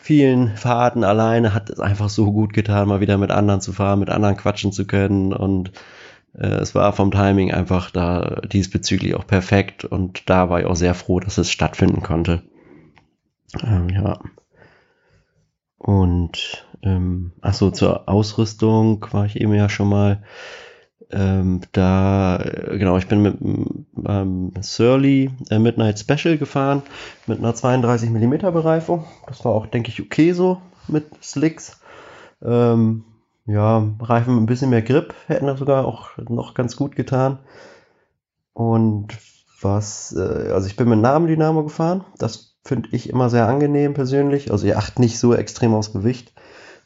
[0.00, 3.98] vielen Fahrten alleine hat es einfach so gut getan, mal wieder mit anderen zu fahren,
[3.98, 5.72] mit anderen quatschen zu können und
[6.34, 10.76] äh, es war vom Timing einfach da diesbezüglich auch perfekt und da war ich auch
[10.76, 12.42] sehr froh, dass es stattfinden konnte.
[13.62, 14.20] Ähm, ja.
[15.78, 20.22] Und ähm, ach so zur Ausrüstung war ich eben ja schon mal
[21.10, 26.82] ähm, da, äh, genau, ich bin mit ähm, Surly äh, Midnight Special gefahren
[27.26, 29.04] mit einer 32 mm Bereifung.
[29.26, 31.80] Das war auch, denke ich, okay so mit Slicks.
[32.42, 33.04] Ähm,
[33.46, 37.38] ja, Reifen ein bisschen mehr Grip hätten das sogar auch noch ganz gut getan.
[38.52, 39.16] Und
[39.60, 42.04] was, äh, also ich bin mit Namendynamo gefahren.
[42.18, 44.50] Das finde ich immer sehr angenehm persönlich.
[44.50, 46.32] Also ihr acht nicht so extrem aufs Gewicht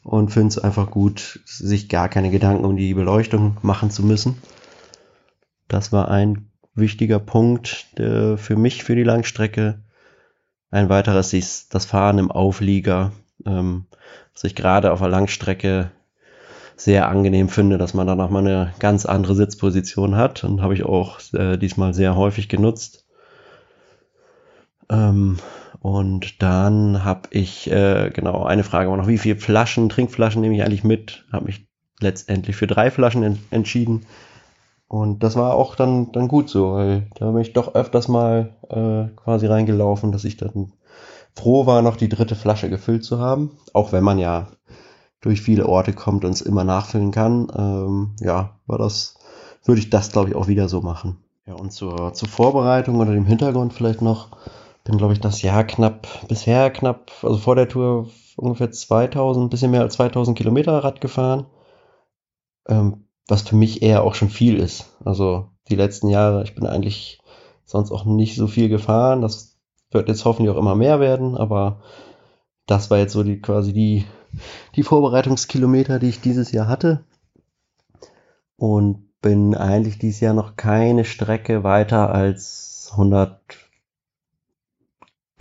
[0.03, 4.37] und finde es einfach gut, sich gar keine Gedanken um die Beleuchtung machen zu müssen.
[5.67, 9.79] Das war ein wichtiger Punkt für mich für die Langstrecke.
[10.71, 13.11] Ein weiteres ist das Fahren im Auflieger,
[13.45, 13.85] ähm,
[14.33, 15.91] was ich gerade auf der Langstrecke
[16.77, 20.73] sehr angenehm finde, dass man dann auch mal eine ganz andere Sitzposition hat und habe
[20.73, 23.05] ich auch äh, diesmal sehr häufig genutzt.
[24.89, 25.37] Ähm,
[25.81, 30.55] und dann habe ich, äh, genau, eine Frage war noch, wie viele Flaschen, Trinkflaschen nehme
[30.55, 31.25] ich eigentlich mit?
[31.33, 31.65] Habe mich
[31.99, 34.05] letztendlich für drei Flaschen en entschieden.
[34.87, 38.53] Und das war auch dann, dann gut so, weil da bin ich doch öfters mal
[38.69, 40.73] äh, quasi reingelaufen, dass ich dann
[41.33, 43.57] froh war, noch die dritte Flasche gefüllt zu haben.
[43.73, 44.49] Auch wenn man ja
[45.19, 47.51] durch viele Orte kommt und es immer nachfüllen kann.
[47.57, 49.15] Ähm, ja, war das,
[49.65, 51.17] würde ich das, glaube ich, auch wieder so machen.
[51.47, 54.29] Ja, und zur, zur Vorbereitung oder dem Hintergrund vielleicht noch
[54.83, 59.71] bin, glaube ich, das Jahr knapp, bisher knapp, also vor der Tour ungefähr 2000, bisschen
[59.71, 61.45] mehr als 2000 Kilometer Rad gefahren.
[62.67, 64.97] Ähm, was für mich eher auch schon viel ist.
[65.05, 67.21] Also die letzten Jahre, ich bin eigentlich
[67.65, 69.21] sonst auch nicht so viel gefahren.
[69.21, 69.57] Das
[69.91, 71.81] wird jetzt hoffentlich auch immer mehr werden, aber
[72.65, 74.05] das war jetzt so die quasi die,
[74.75, 77.05] die Vorbereitungskilometer, die ich dieses Jahr hatte.
[78.57, 83.39] Und bin eigentlich dieses Jahr noch keine Strecke weiter als 100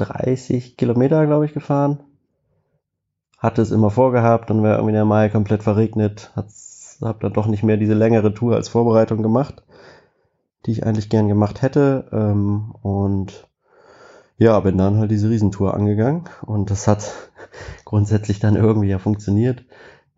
[0.01, 2.01] 30 Kilometer, glaube ich, gefahren.
[3.39, 6.33] Hatte es immer vorgehabt, dann wäre irgendwie der Mai komplett verregnet.
[7.03, 9.63] Habe dann doch nicht mehr diese längere Tour als Vorbereitung gemacht,
[10.67, 12.09] die ich eigentlich gern gemacht hätte.
[12.13, 13.49] Ähm, und
[14.37, 17.13] ja, bin dann halt diese Riesentour angegangen und das hat
[17.85, 19.65] grundsätzlich dann irgendwie ja funktioniert.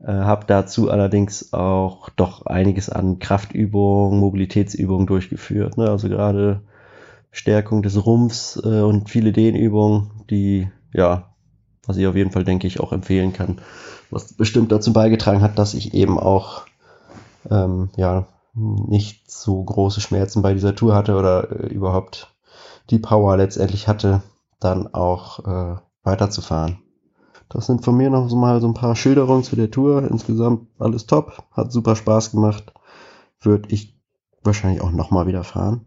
[0.01, 5.77] Äh, habe dazu allerdings auch doch einiges an Kraftübungen, Mobilitätsübungen durchgeführt.
[5.77, 5.89] Ne?
[5.89, 6.63] Also gerade
[7.33, 11.35] Stärkung des Rumpfs äh, und viele Dehnübungen, die, ja,
[11.87, 13.61] was ich auf jeden Fall, denke ich, auch empfehlen kann.
[14.11, 16.63] Was bestimmt dazu beigetragen hat, dass ich eben auch,
[17.51, 22.35] ähm, ja, nicht so große Schmerzen bei dieser Tour hatte oder äh, überhaupt
[22.91, 24.23] die Power letztendlich hatte,
[24.61, 26.83] dann auch äh, weiterzufahren.
[27.49, 30.03] Das sind von mir noch so mal so ein paar Schilderungen zu der Tour.
[30.11, 32.73] Insgesamt alles top, hat super Spaß gemacht.
[33.41, 33.99] Würde ich
[34.43, 35.87] wahrscheinlich auch nochmal wieder fahren.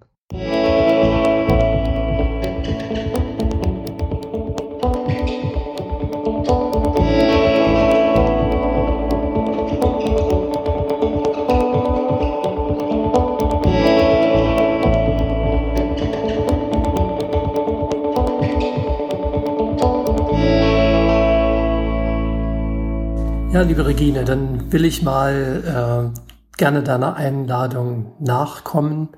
[23.67, 29.09] Liebe Regine, dann will ich mal äh, gerne deiner Einladung nachkommen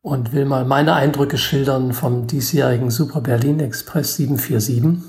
[0.00, 5.02] und will mal meine Eindrücke schildern vom diesjährigen Super Berlin Express 747.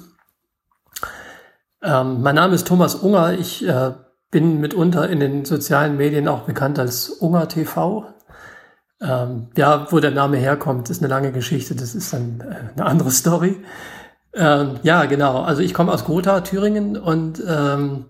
[1.84, 3.34] Ähm, mein Name ist Thomas Unger.
[3.34, 3.94] Ich äh,
[4.30, 8.06] bin mitunter in den sozialen Medien auch bekannt als Unger TV.
[9.02, 11.76] Ähm, ja, wo der Name herkommt, ist eine lange Geschichte.
[11.76, 13.64] Das ist dann äh, eine andere Story.
[14.34, 15.44] Ähm, ja, genau.
[15.44, 18.06] Also ich komme aus Gotha, Thüringen und ähm,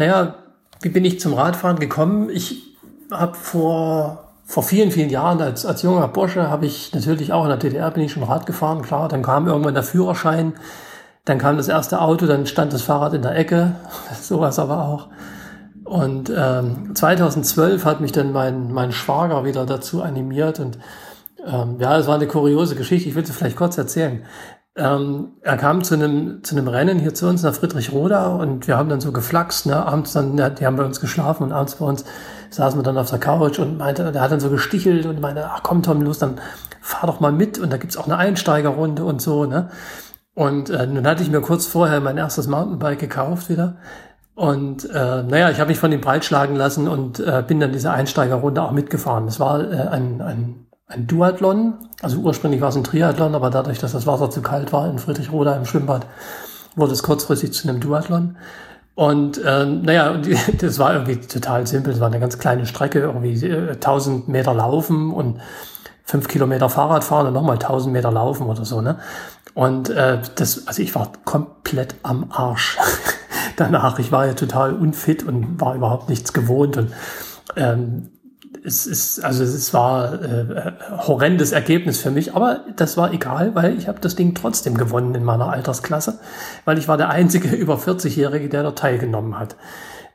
[0.00, 0.34] naja,
[0.80, 2.30] wie bin ich zum Radfahren gekommen?
[2.30, 2.74] Ich
[3.10, 7.50] habe vor, vor vielen, vielen Jahren als, als junger Bursche habe ich natürlich auch in
[7.50, 9.08] der DDR bin ich schon Rad gefahren, klar.
[9.08, 10.54] Dann kam irgendwann der Führerschein,
[11.26, 13.72] dann kam das erste Auto, dann stand das Fahrrad in der Ecke,
[14.22, 15.08] sowas aber auch.
[15.84, 20.78] Und ähm, 2012 hat mich dann mein, mein Schwager wieder dazu animiert und
[21.44, 23.08] ähm, ja, es war eine kuriose Geschichte.
[23.08, 24.22] Ich will sie vielleicht kurz erzählen.
[24.76, 28.76] Ähm, er kam zu einem, zu einem Rennen hier zu uns nach Friedrichroda und wir
[28.76, 31.84] haben dann so geflaxt, ne, abends dann, die haben bei uns geschlafen und abends bei
[31.84, 32.04] uns
[32.50, 35.44] saßen wir dann auf der Couch und meinte, der hat dann so gestichelt und meinte,
[35.50, 36.40] ach komm Tom, los, dann
[36.80, 39.70] fahr doch mal mit und da gibt's auch eine Einsteigerrunde und so, ne.
[40.34, 43.76] Und äh, nun hatte ich mir kurz vorher mein erstes Mountainbike gekauft wieder.
[44.34, 47.90] Und äh, naja, ich habe mich von ihm breitschlagen lassen und äh, bin dann diese
[47.90, 49.26] Einsteigerrunde auch mitgefahren.
[49.26, 51.74] Das war äh, ein, ein ein Duathlon.
[52.02, 54.98] Also ursprünglich war es ein Triathlon, aber dadurch, dass das Wasser zu kalt war in
[54.98, 56.06] Friedrichroda im Schwimmbad,
[56.76, 58.36] wurde es kurzfristig zu einem Duathlon.
[58.94, 60.20] Und ähm, naja,
[60.58, 61.92] das war irgendwie total simpel.
[61.92, 65.40] Es war eine ganz kleine Strecke, irgendwie äh, 1000 Meter laufen und
[66.04, 68.80] 5 Kilometer Fahrrad fahren und nochmal 1000 Meter laufen oder so.
[68.80, 68.98] Ne?
[69.54, 72.78] Und äh, das, also ich war komplett am Arsch
[73.56, 73.98] danach.
[74.00, 76.92] Ich war ja total unfit und war überhaupt nichts gewohnt und
[77.56, 78.10] ähm,
[78.64, 83.76] es ist, also es war äh, horrendes Ergebnis für mich, aber das war egal, weil
[83.78, 86.18] ich habe das Ding trotzdem gewonnen in meiner Altersklasse,
[86.64, 89.56] weil ich war der einzige über 40-Jährige, der dort teilgenommen hat.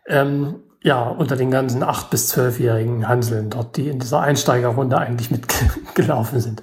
[0.08, 5.32] Ähm, ja, unter den ganzen 8- bis 12-jährigen Hanseln dort, die in dieser Einsteigerrunde eigentlich
[5.32, 6.62] mitgelaufen sind.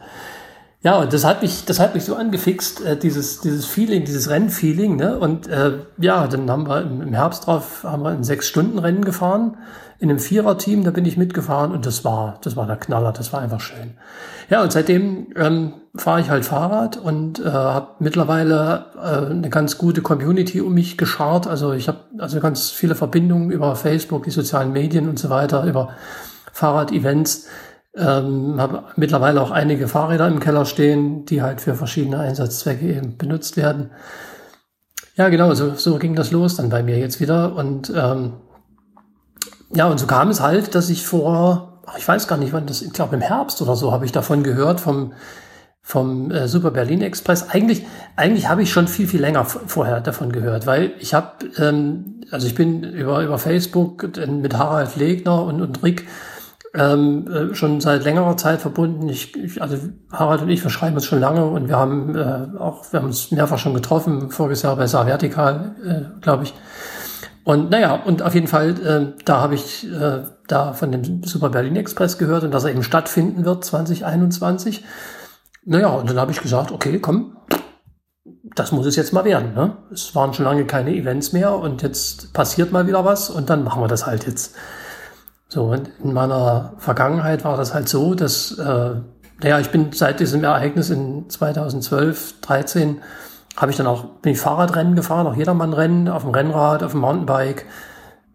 [0.82, 4.28] Ja, und das hat mich, das hat mich so angefixt, äh, dieses, dieses Feeling, dieses
[4.28, 5.16] Rennfeeling, ne?
[5.16, 9.56] Und äh, ja, dann haben wir im, Herbst drauf, haben wir ein Sechs-Stunden-Rennen gefahren
[10.00, 13.32] in einem Viererteam, da bin ich mitgefahren und das war, das war der Knaller, das
[13.32, 13.92] war einfach schön.
[14.50, 19.78] Ja, und seitdem ähm, fahre ich halt Fahrrad und äh, habe mittlerweile äh, eine ganz
[19.78, 21.46] gute Community um mich geschart.
[21.46, 25.62] Also ich habe also ganz viele Verbindungen über Facebook, die sozialen Medien und so weiter,
[25.64, 25.90] über
[26.52, 27.46] Fahrrad-Events.
[27.94, 33.18] Ähm, habe mittlerweile auch einige Fahrräder im Keller stehen, die halt für verschiedene Einsatzzwecke eben
[33.18, 33.90] benutzt werden.
[35.14, 37.54] Ja, genau, so, so ging das los dann bei mir jetzt wieder.
[37.54, 38.32] Und ähm,
[39.74, 42.80] ja, und so kam es halt, dass ich vor, ich weiß gar nicht wann das,
[42.80, 45.12] ich glaube im Herbst oder so habe ich davon gehört, vom,
[45.82, 47.50] vom äh, Super Berlin Express.
[47.50, 47.84] Eigentlich,
[48.16, 52.46] eigentlich habe ich schon viel, viel länger vorher davon gehört, weil ich habe, ähm, also
[52.46, 56.06] ich bin über, über Facebook mit Harald Legner und, und Rick
[56.74, 59.08] ähm, äh, schon seit längerer Zeit verbunden.
[59.08, 59.76] Ich, ich, also
[60.10, 63.06] Harald und ich, wir schreiben uns schon lange und wir haben äh, auch, wir haben
[63.06, 66.54] uns mehrfach schon getroffen, voriges Jahr bei Saar Vertikal, äh, glaube ich.
[67.44, 71.50] Und naja, und auf jeden Fall, äh, da habe ich äh, da von dem Super
[71.50, 74.84] Berlin Express gehört und dass er eben stattfinden wird 2021.
[75.64, 77.36] Naja, und dann habe ich gesagt, okay, komm,
[78.54, 79.54] das muss es jetzt mal werden.
[79.54, 79.76] Ne?
[79.92, 83.64] Es waren schon lange keine Events mehr und jetzt passiert mal wieder was und dann
[83.64, 84.54] machen wir das halt jetzt.
[85.52, 88.94] So, und in meiner Vergangenheit war das halt so, dass, äh,
[89.42, 93.02] naja, ich bin seit diesem Ereignis in 2012, 13
[93.58, 97.02] habe ich dann auch, bin ich Fahrradrennen gefahren, auch Jedermannrennen, auf dem Rennrad, auf dem
[97.02, 97.66] Mountainbike,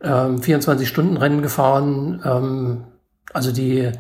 [0.04, 2.22] ähm, 24-Stunden-Rennen gefahren.
[2.24, 2.84] Ähm,
[3.34, 3.92] also die,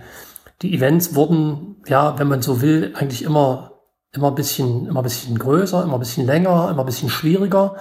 [0.61, 3.72] die Events wurden, ja, wenn man so will, eigentlich immer,
[4.11, 7.78] immer ein bisschen, immer ein bisschen größer, immer ein bisschen länger, immer ein bisschen schwieriger.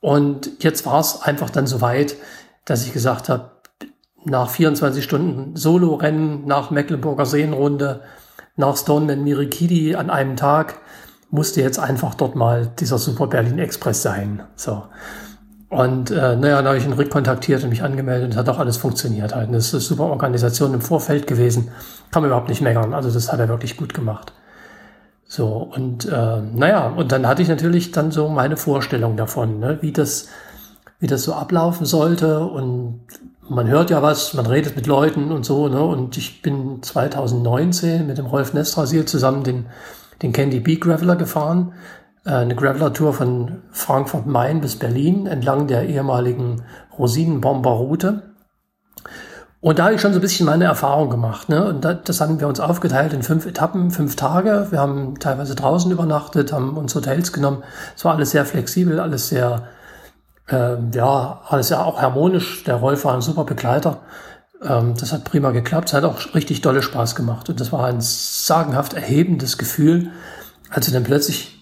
[0.00, 2.16] Und jetzt war es einfach dann so weit,
[2.64, 3.53] dass ich gesagt habe,
[4.24, 8.02] nach 24 Stunden Solo-Rennen, nach Mecklenburger Seenrunde,
[8.56, 10.80] nach Stoneman Mirikidi an einem Tag,
[11.30, 14.42] musste jetzt einfach dort mal dieser Super Berlin Express sein.
[14.54, 14.84] So.
[15.68, 18.76] Und äh, naja, dann habe ich ihn rekontaktiert und mich angemeldet und hat auch alles
[18.76, 19.48] funktioniert halt.
[19.48, 21.72] Und das ist eine super Organisation im Vorfeld gewesen.
[22.12, 22.94] Kann man überhaupt nicht meckern.
[22.94, 24.32] Also das hat er wirklich gut gemacht.
[25.26, 29.78] So, und äh, naja, und dann hatte ich natürlich dann so meine Vorstellung davon, ne,
[29.80, 30.28] wie das,
[31.04, 32.40] wie das so ablaufen sollte.
[32.40, 33.02] Und
[33.46, 35.82] man hört ja was, man redet mit Leuten und so, ne?
[35.82, 39.66] Und ich bin 2019 mit dem Rolf Nestrasil zusammen den,
[40.22, 41.74] den Candy Bee Graveler gefahren
[42.24, 46.62] äh, eine Graveler-Tour von Frankfurt-Main bis Berlin entlang der ehemaligen
[46.98, 48.22] Rosinenbomber-Route.
[49.60, 51.50] Und da habe ich schon so ein bisschen meine Erfahrung gemacht.
[51.50, 51.66] Ne?
[51.66, 54.68] Und das haben wir uns aufgeteilt in fünf Etappen, fünf Tage.
[54.70, 57.62] Wir haben teilweise draußen übernachtet, haben uns Hotels genommen.
[57.94, 59.68] Es war alles sehr flexibel, alles sehr,
[60.48, 62.64] äh, ja, alles ja auch harmonisch.
[62.64, 64.02] Der Rolf war ein super Begleiter.
[64.62, 65.88] Ähm, das hat prima geklappt.
[65.88, 67.48] Es hat auch richtig dolle Spaß gemacht.
[67.48, 70.10] Und das war ein sagenhaft erhebendes Gefühl,
[70.70, 71.54] als wir dann plötzlich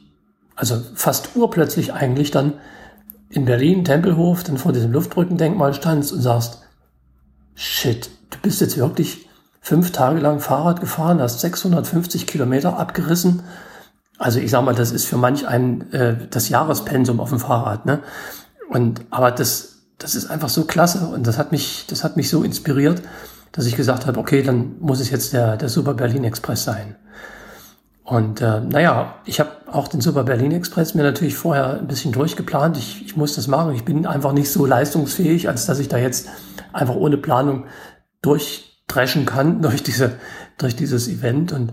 [0.57, 2.55] also fast urplötzlich eigentlich dann
[3.31, 6.63] in Berlin, Tempelhof, dann vor diesem Luftbrückendenkmal standst und sagst,
[7.55, 9.29] shit, du bist jetzt wirklich
[9.61, 13.43] fünf Tage lang Fahrrad gefahren, hast 650 Kilometer abgerissen.
[14.19, 17.87] Also ich sag mal, das ist für manch einen äh, das Jahrespensum auf dem Fahrrad,
[17.87, 18.01] ne?
[18.69, 22.29] Und aber das, das ist einfach so klasse und das hat mich, das hat mich
[22.29, 23.03] so inspiriert,
[23.53, 26.97] dass ich gesagt habe, okay, dann muss es jetzt der, der Super Berlin Express sein.
[28.05, 32.13] Und äh, naja, ich habe auch den Super Berlin Express mir natürlich vorher ein bisschen
[32.13, 32.77] durchgeplant.
[32.77, 33.75] Ich, ich muss das machen.
[33.75, 36.29] Ich bin einfach nicht so leistungsfähig, als dass ich da jetzt
[36.73, 37.65] einfach ohne Planung
[38.23, 40.13] durchdreschen kann durch diese
[40.59, 41.73] durch dieses Event und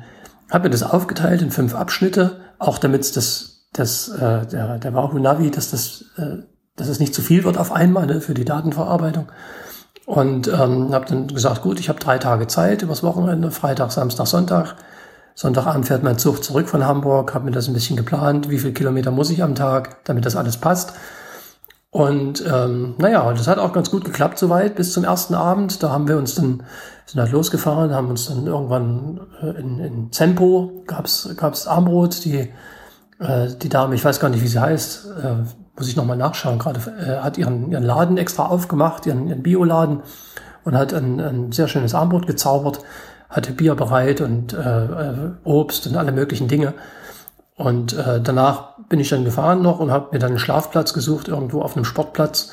[0.49, 5.19] habe mir das aufgeteilt in fünf Abschnitte, auch damit das das äh, der der Wahoo
[5.19, 6.43] Navi, dass das äh,
[6.79, 9.27] dass es nicht zu viel wird auf einmal ne, für die Datenverarbeitung.
[10.05, 14.25] Und ähm, habe dann gesagt, gut, ich habe drei Tage Zeit übers Wochenende, Freitag, Samstag,
[14.27, 14.75] Sonntag
[15.39, 18.73] Sonntagabend fährt mein Zug zurück von Hamburg, habe mir das ein bisschen geplant, wie viel
[18.73, 20.91] Kilometer muss ich am Tag, damit das alles passt.
[21.91, 25.81] Und ähm, naja, das hat auch ganz gut geklappt soweit bis zum ersten Abend.
[25.81, 26.63] Da haben wir uns dann,
[27.05, 32.49] sind halt losgefahren, haben uns dann irgendwann äh, in, in Zempo, gab's gab's Armbrot, die,
[33.19, 35.35] äh, die Dame, ich weiß gar nicht, wie sie heißt, äh,
[35.79, 40.01] muss ich nochmal nachschauen, gerade äh, hat ihren, ihren Laden extra aufgemacht, ihren, ihren Bioladen
[40.63, 42.81] und hat ein, ein sehr schönes Armbrot gezaubert
[43.29, 46.73] hatte Bier bereit und äh, äh, Obst und alle möglichen Dinge.
[47.55, 51.27] Und äh, danach bin ich dann gefahren noch und habe mir dann einen Schlafplatz gesucht,
[51.27, 52.51] irgendwo auf einem Sportplatz.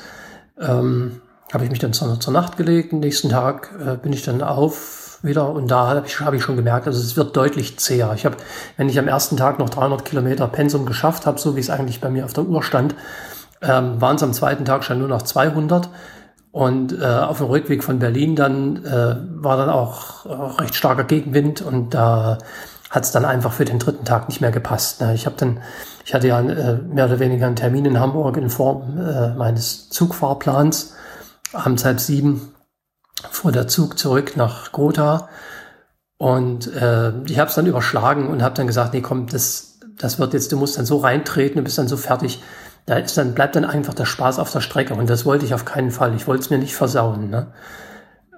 [0.60, 1.20] Ähm,
[1.52, 2.92] habe ich mich dann zur, zur Nacht gelegt.
[2.92, 6.42] Den nächsten Tag äh, bin ich dann auf wieder und da habe ich, hab ich
[6.42, 8.12] schon gemerkt, also es wird deutlich zäher.
[8.14, 8.36] Ich habe,
[8.76, 12.00] wenn ich am ersten Tag noch 300 Kilometer Pensum geschafft habe, so wie es eigentlich
[12.00, 12.94] bei mir auf der Uhr stand,
[13.62, 15.88] ähm, waren es am zweiten Tag schon nur noch 200.
[16.52, 20.24] Und äh, auf dem Rückweg von Berlin dann äh, war dann auch
[20.58, 22.38] recht starker Gegenwind und da
[22.88, 25.02] hat es dann einfach für den dritten Tag nicht mehr gepasst.
[25.02, 25.12] Ne?
[25.12, 25.60] Ich habe dann,
[26.06, 29.90] ich hatte ja äh, mehr oder weniger einen Termin in Hamburg in Form äh, meines
[29.90, 30.94] Zugfahrplans.
[31.52, 32.52] Abends halb sieben
[33.30, 35.28] fuhr der Zug zurück nach Gotha
[36.18, 40.18] und äh, ich habe es dann überschlagen und habe dann gesagt, nee, komm, das, das
[40.18, 42.42] wird jetzt, du musst dann so reintreten, du bist dann so fertig
[42.86, 44.94] da ist dann, bleibt dann einfach der Spaß auf der Strecke.
[44.94, 46.14] Und das wollte ich auf keinen Fall.
[46.14, 47.30] Ich wollte es mir nicht versauen.
[47.30, 47.48] Ne?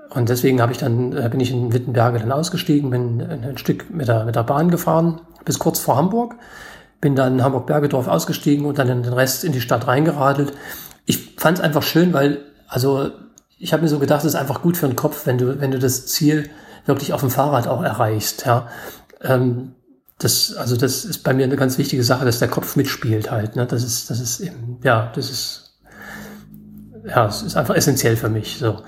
[0.09, 3.91] Und deswegen habe ich dann, äh, bin ich in Wittenberge dann ausgestiegen, bin ein Stück
[3.91, 6.35] mit der, mit der Bahn gefahren, bis kurz vor Hamburg,
[7.01, 10.55] bin dann in Hamburg-Bergedorf ausgestiegen und dann den Rest in die Stadt reingeradelt.
[11.05, 13.11] Ich fand es einfach schön, weil, also
[13.59, 15.71] ich habe mir so gedacht, es ist einfach gut für den Kopf, wenn du, wenn
[15.71, 16.49] du das Ziel
[16.87, 18.47] wirklich auf dem Fahrrad auch erreichst.
[18.47, 18.69] Ja.
[19.21, 19.73] Ähm,
[20.19, 23.57] das, also das ist bei mir eine ganz wichtige Sache, dass der Kopf mitspielt halt.
[23.57, 23.67] Ne?
[23.67, 25.79] Das ist, das ist eben, ja, das ist,
[27.07, 28.59] ja, es ist einfach essentiell für mich.
[28.59, 28.83] So.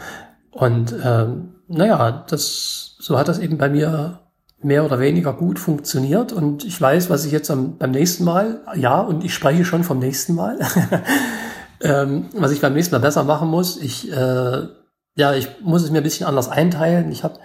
[0.51, 4.21] Und ähm, naja, das, so hat das eben bei mir
[4.63, 6.33] mehr oder weniger gut funktioniert.
[6.33, 9.85] Und ich weiß, was ich jetzt am, beim nächsten Mal, ja, und ich spreche schon
[9.85, 10.59] vom nächsten Mal,
[11.83, 13.77] ähm, was ich beim nächsten Mal besser machen muss.
[13.77, 14.67] Ich, äh,
[15.17, 17.11] ja, ich muss es mir ein bisschen anders einteilen.
[17.11, 17.39] Ich habe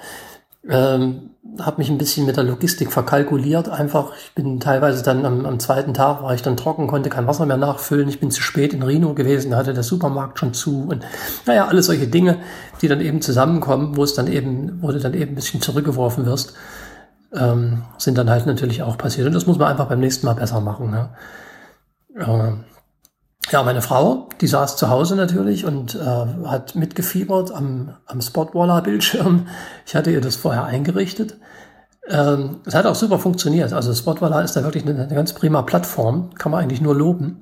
[0.68, 3.70] ähm, habe mich ein bisschen mit der Logistik verkalkuliert.
[3.70, 7.28] Einfach, ich bin teilweise dann am, am, zweiten Tag war ich dann trocken, konnte kein
[7.28, 8.10] Wasser mehr nachfüllen.
[8.10, 11.06] Ich bin zu spät in Rino gewesen, da hatte der Supermarkt schon zu und
[11.46, 12.40] naja, alles solche Dinge,
[12.82, 16.26] die dann eben zusammenkommen, wo es dann eben, wo du dann eben ein bisschen zurückgeworfen
[16.26, 16.54] wirst,
[17.34, 19.28] ähm, sind dann halt natürlich auch passiert.
[19.28, 20.90] Und das muss man einfach beim nächsten Mal besser machen.
[20.90, 21.10] Ne?
[22.20, 22.64] Ähm,
[23.52, 29.48] ja, meine Frau, die saß zu Hause natürlich und äh, hat mitgefiebert am, am Spotwaller-Bildschirm.
[29.86, 31.38] Ich hatte ihr das vorher eingerichtet.
[32.08, 33.74] Ähm, es hat auch super funktioniert.
[33.74, 37.42] Also Spotwalla ist da wirklich eine, eine ganz prima Plattform, kann man eigentlich nur loben.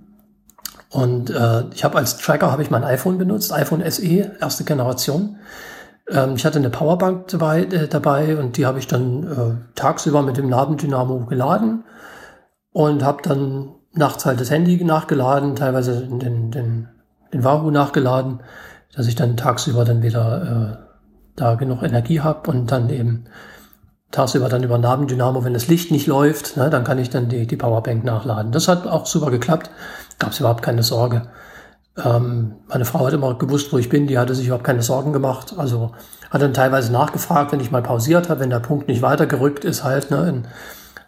[0.89, 5.37] Und äh, ich habe als Tracker habe ich mein iPhone benutzt, iPhone SE, erste Generation.
[6.09, 10.21] Ähm, ich hatte eine Powerbank dabei, äh, dabei und die habe ich dann äh, tagsüber
[10.21, 11.83] mit dem Nabendynamo geladen
[12.73, 16.89] und habe dann nachts halt das Handy nachgeladen, teilweise den, den,
[17.31, 18.41] den Wahoo nachgeladen,
[18.95, 20.83] dass ich dann tagsüber dann wieder äh,
[21.35, 23.25] da genug Energie habe und dann eben
[24.11, 27.47] tagsüber dann über Nabendynamo, wenn das Licht nicht läuft, ne, dann kann ich dann die,
[27.47, 28.51] die Powerbank nachladen.
[28.51, 29.71] Das hat auch super geklappt,
[30.19, 31.23] gab es überhaupt keine Sorge.
[31.97, 35.13] Ähm, meine Frau hat immer gewusst, wo ich bin, die hatte sich überhaupt keine Sorgen
[35.13, 35.55] gemacht.
[35.57, 35.91] Also
[36.29, 39.83] hat dann teilweise nachgefragt, wenn ich mal pausiert habe, wenn der Punkt nicht weitergerückt ist,
[39.83, 40.47] halt ne, in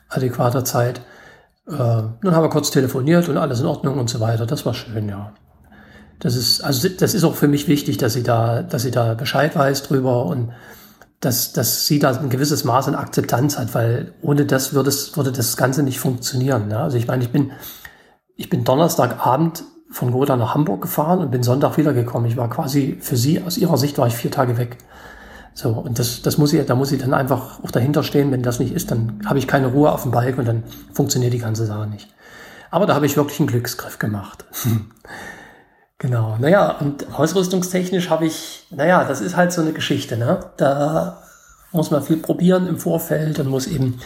[0.10, 1.02] adäquater Zeit.
[1.68, 4.46] Äh, dann haben wir kurz telefoniert und alles in Ordnung und so weiter.
[4.46, 5.34] Das war schön, ja.
[6.20, 9.16] Das ist, also das ist auch für mich wichtig, dass sie da, dass sie da
[9.16, 10.52] Bescheid weiß drüber und
[11.20, 15.18] dass, dass sie da ein gewisses Maß an Akzeptanz hat, weil ohne das würde, es,
[15.18, 16.68] würde das Ganze nicht funktionieren.
[16.68, 16.80] Ne?
[16.80, 17.52] Also ich meine, ich bin,
[18.36, 22.30] ich bin Donnerstagabend von Gotha nach Hamburg gefahren und bin Sonntag wiedergekommen.
[22.30, 24.78] Ich war quasi für sie, aus ihrer Sicht war ich vier Tage weg.
[25.58, 28.30] So, und das, das muss ich, da muss ich dann einfach auch dahinter stehen.
[28.32, 31.34] Wenn das nicht ist, dann habe ich keine Ruhe auf dem Bike und dann funktioniert
[31.34, 32.10] die ganze Sache nicht.
[32.72, 34.46] Aber da habe ich wirklich einen Glücksgriff gemacht.
[35.98, 40.40] Genau, naja, und ausrüstungstechnisch habe ich, naja, das ist halt so eine Geschichte, ne?
[40.58, 41.24] Da
[41.72, 44.02] muss man viel probieren im Vorfeld und muss eben,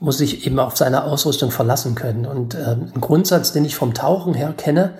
[0.00, 2.26] muss sich eben auf seine Ausrüstung verlassen können.
[2.26, 4.94] Und ähm, ein Grundsatz, den ich vom Tauchen her kenne,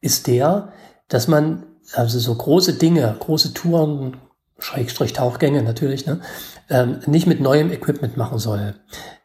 [0.00, 0.72] ist der,
[1.06, 1.62] dass man
[1.94, 4.16] also so große Dinge, große Touren,
[4.60, 6.20] Schrägstrich Tauchgänge natürlich, ne,
[6.68, 8.74] ähm, nicht mit neuem Equipment machen soll.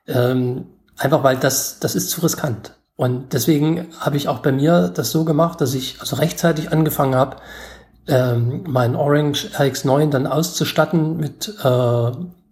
[0.07, 0.67] Ähm,
[0.97, 2.73] einfach weil das, das ist zu riskant.
[2.95, 7.15] Und deswegen habe ich auch bei mir das so gemacht, dass ich also rechtzeitig angefangen
[7.15, 7.38] habe,
[8.07, 12.11] ähm, meinen Orange RX9 dann auszustatten mit äh,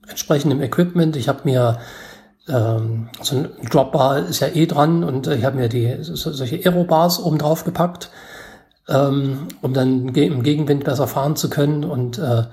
[0.09, 1.15] entsprechendem Equipment.
[1.15, 1.79] Ich habe mir
[2.49, 6.57] ähm, so ein Dropbar ist ja eh dran und ich habe mir die so, solche
[6.57, 8.09] Aerobars oben drauf gepackt,
[8.89, 11.83] ähm, um dann im Gegenwind besser fahren zu können.
[11.83, 12.43] Und äh,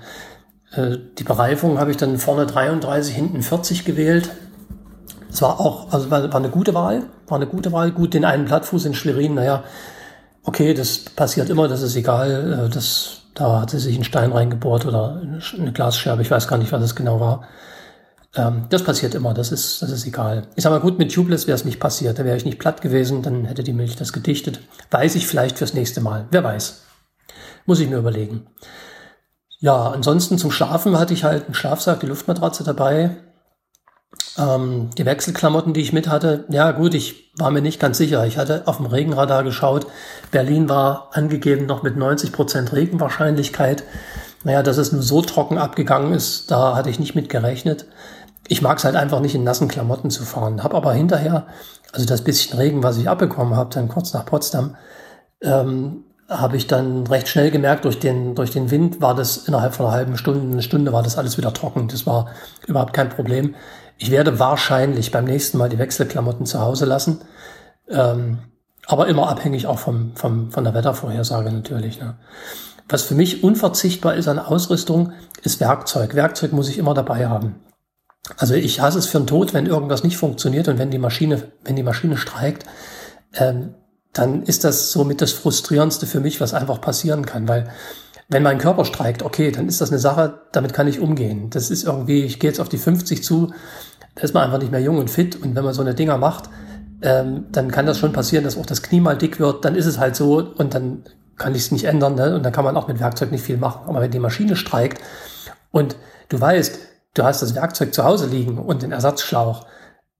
[0.73, 4.29] äh, die Bereifung habe ich dann vorne 33, hinten 40 gewählt.
[5.31, 7.91] Es war auch, also war, war eine gute Wahl, war eine gute Wahl.
[7.91, 9.63] Gut, den einen Plattfuß in Schwerin, naja,
[10.43, 12.65] okay, das passiert immer, das ist egal.
[12.65, 15.21] Äh, das, da hat sie sich ein Stein reingebohrt oder
[15.57, 17.47] eine Glasscherbe, ich weiß gar nicht, was das genau war.
[18.35, 20.47] Ähm, das passiert immer, das ist, das ist egal.
[20.55, 23.21] Sag mal gut, mit Tubeless wäre es nicht passiert, da wäre ich nicht platt gewesen,
[23.21, 24.61] dann hätte die Milch das gedichtet.
[24.89, 26.81] Weiß ich vielleicht fürs nächste Mal, wer weiß.
[27.65, 28.47] Muss ich mir überlegen.
[29.59, 33.17] Ja, ansonsten zum Schlafen hatte ich halt einen Schlafsack, die Luftmatratze dabei,
[34.37, 38.25] ähm, die Wechselklamotten, die ich mit hatte, ja gut, ich war mir nicht ganz sicher.
[38.25, 39.87] Ich hatte auf dem Regenradar geschaut.
[40.31, 43.83] Berlin war angegeben noch mit 90 Prozent Regenwahrscheinlichkeit.
[44.43, 47.85] Naja, dass es nur so trocken abgegangen ist, da hatte ich nicht mit gerechnet.
[48.47, 50.63] Ich mag es halt einfach nicht in nassen Klamotten zu fahren.
[50.63, 51.47] Hab aber hinterher,
[51.93, 54.75] also das bisschen Regen, was ich abbekommen habe, dann kurz nach Potsdam,
[55.41, 59.73] ähm, habe ich dann recht schnell gemerkt, durch den, durch den Wind war das innerhalb
[59.73, 61.87] von einer halben Stunde, eine Stunde war das alles wieder trocken.
[61.89, 62.27] Das war
[62.67, 63.55] überhaupt kein Problem.
[63.97, 67.21] Ich werde wahrscheinlich beim nächsten Mal die Wechselklamotten zu Hause lassen.
[67.89, 68.39] Ähm,
[68.87, 71.99] aber immer abhängig auch vom, vom, von der Wettervorhersage natürlich.
[71.99, 72.15] Ne?
[72.89, 75.13] Was für mich unverzichtbar ist an Ausrüstung,
[75.43, 76.15] ist Werkzeug.
[76.15, 77.55] Werkzeug muss ich immer dabei haben.
[78.37, 81.51] Also ich hasse es für den Tod, wenn irgendwas nicht funktioniert und wenn die Maschine,
[81.63, 82.65] wenn die Maschine streikt,
[83.33, 83.73] ähm,
[84.13, 87.69] dann ist das somit das Frustrierendste für mich, was einfach passieren kann, weil
[88.27, 91.49] wenn mein Körper streikt, okay, dann ist das eine Sache, damit kann ich umgehen.
[91.49, 93.51] Das ist irgendwie, ich gehe jetzt auf die 50 zu,
[94.15, 95.35] da ist man einfach nicht mehr jung und fit.
[95.35, 96.49] Und wenn man so eine Dinger macht,
[97.01, 99.65] ähm, dann kann das schon passieren, dass auch das Knie mal dick wird.
[99.65, 101.03] Dann ist es halt so und dann
[101.37, 102.15] kann ich es nicht ändern.
[102.15, 102.35] Ne?
[102.35, 103.81] Und dann kann man auch mit Werkzeug nicht viel machen.
[103.87, 105.01] Aber wenn die Maschine streikt
[105.71, 105.95] und
[106.29, 106.79] du weißt,
[107.13, 109.65] du hast das Werkzeug zu Hause liegen und den Ersatzschlauch,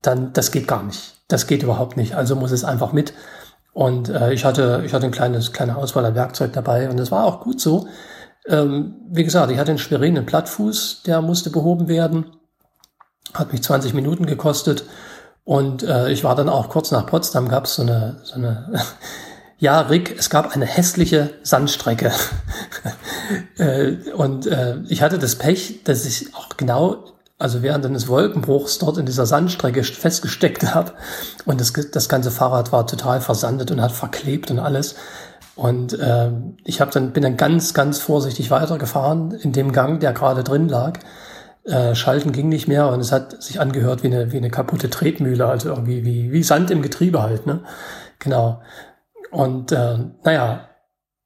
[0.02, 1.22] dann das geht gar nicht.
[1.28, 2.16] Das geht überhaupt nicht.
[2.16, 3.14] Also muss es einfach mit.
[3.74, 7.12] Und äh, ich hatte, ich hatte ein kleines, kleine Auswahl an Werkzeug dabei und das
[7.12, 7.88] war auch gut so.
[8.48, 12.26] Ähm, wie gesagt, ich hatte in Schwerin einen Plattfuß, der musste behoben werden.
[13.34, 14.84] Hat mich 20 Minuten gekostet.
[15.44, 18.74] Und äh, ich war dann auch kurz nach Potsdam, gab es so eine, so eine
[19.62, 22.12] ja, Rick, es gab eine hässliche Sandstrecke.
[23.60, 27.06] äh, und äh, ich hatte das Pech, dass ich auch genau,
[27.38, 30.94] also während eines Wolkenbruchs dort in dieser Sandstrecke festgesteckt habe.
[31.46, 34.96] Und das, das ganze Fahrrad war total versandet und hat verklebt und alles.
[35.56, 36.32] Und äh,
[36.64, 40.70] ich hab dann, bin dann ganz, ganz vorsichtig weitergefahren in dem Gang, der gerade drin
[40.70, 40.98] lag
[41.66, 44.90] äh, Schalten ging nicht mehr und es hat sich angehört wie eine, wie eine kaputte
[44.90, 47.60] Tretmühle, also irgendwie wie, wie Sand im Getriebe halt, ne?
[48.18, 48.62] Genau.
[49.32, 50.70] Und äh, naja,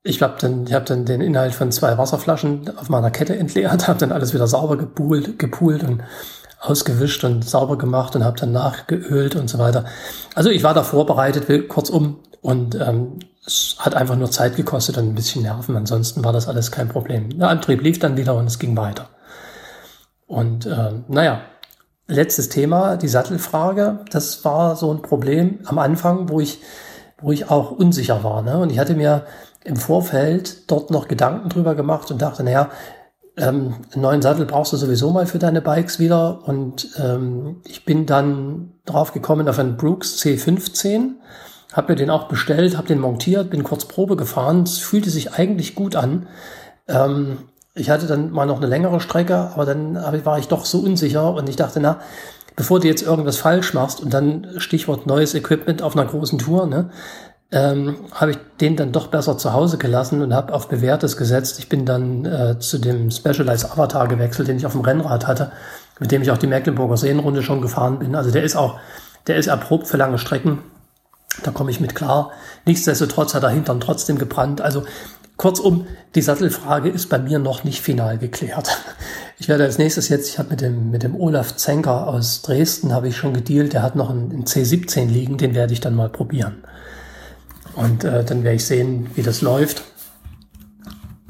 [0.03, 3.88] ich habe dann, ich hab dann den Inhalt von zwei Wasserflaschen auf meiner Kette entleert,
[3.88, 6.03] habe dann alles wieder sauber gepoolt, gepoolt und
[6.60, 9.86] ausgewischt und sauber gemacht und habe dann nachgeölt und so weiter.
[10.36, 15.07] Also ich war da vorbereitet, kurzum, und ähm, es hat einfach nur Zeit gekostet und
[15.07, 15.76] ein bisschen Nerven.
[15.76, 17.40] Ansonsten war das alles kein Problem.
[17.40, 19.10] Der Antrieb lief dann wieder und es ging weiter.
[20.27, 21.41] Und äh, naja,
[22.06, 24.02] letztes Thema, die Sattelfrage.
[24.11, 26.60] Das war so ein Problem am Anfang, wo ich,
[27.22, 28.42] wo ich auch unsicher war.
[28.42, 28.58] Ne?
[28.58, 29.26] Und ich hatte mir
[29.64, 32.70] im Vorfeld dort noch Gedanken drüber gemacht und dachte, naja,
[33.38, 36.48] ähm, einen neuen Sattel brauchst du sowieso mal für deine Bikes wieder.
[36.48, 41.16] Und ähm, ich bin dann drauf gekommen auf einen Brooks C15,
[41.74, 44.64] habe mir den auch bestellt, habe den montiert, bin kurz Probe gefahren.
[44.64, 46.28] Es fühlte sich eigentlich gut an.
[46.88, 47.40] Ähm,
[47.74, 51.34] ich hatte dann mal noch eine längere Strecke, aber dann war ich doch so unsicher
[51.34, 52.00] und ich dachte, na,
[52.56, 56.68] bevor du jetzt irgendwas falsch machst und dann Stichwort neues Equipment auf einer großen Tour,
[56.68, 56.90] ne,
[57.52, 61.60] ähm, habe ich den dann doch besser zu Hause gelassen und habe auf Bewährtes gesetzt.
[61.60, 65.52] Ich bin dann äh, zu dem Specialized Avatar gewechselt, den ich auf dem Rennrad hatte,
[65.99, 68.15] mit dem ich auch die Mecklenburger Seenrunde schon gefahren bin.
[68.15, 68.80] Also der ist auch,
[69.27, 70.60] der ist erprobt für lange Strecken.
[71.44, 72.32] Da komme ich mit klar.
[72.65, 74.61] Nichtsdestotrotz hat er hintern trotzdem gebrannt.
[74.61, 74.84] Also
[75.38, 75.86] Kurzum,
[76.16, 78.70] die Sattelfrage ist bei mir noch nicht final geklärt.
[79.38, 82.94] Ich werde als nächstes jetzt, ich habe mit dem, mit dem Olaf Zenker aus Dresden,
[82.94, 85.94] habe ich schon gedealt, der hat noch einen, einen C17 liegen, den werde ich dann
[85.94, 86.64] mal probieren.
[87.76, 89.84] Und äh, dann werde ich sehen, wie das läuft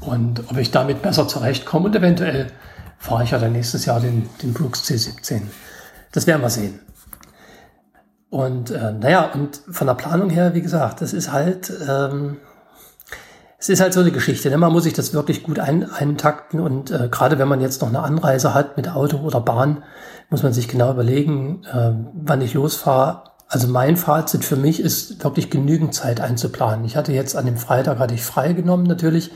[0.02, 2.52] und ob ich damit besser zurechtkomme und eventuell
[3.00, 5.42] fahre ich ja dann nächstes Jahr den, den Brooks C17.
[6.12, 6.80] Das werden wir sehen.
[8.30, 11.74] Und äh, naja, und von der Planung her, wie gesagt, das ist halt...
[11.90, 12.38] Ähm,
[13.66, 14.52] es ist halt so eine Geschichte.
[14.52, 14.58] Ne?
[14.58, 17.90] Man muss sich das wirklich gut ein, eintakten und äh, gerade wenn man jetzt noch
[17.90, 19.84] eine Anreise hat mit Auto oder Bahn,
[20.30, 23.24] muss man sich genau überlegen, äh, wann ich losfahre.
[23.48, 26.86] Also mein Fazit für mich ist wirklich genügend Zeit einzuplanen.
[26.86, 29.32] Ich hatte jetzt an dem Freitag hatte ich frei genommen natürlich.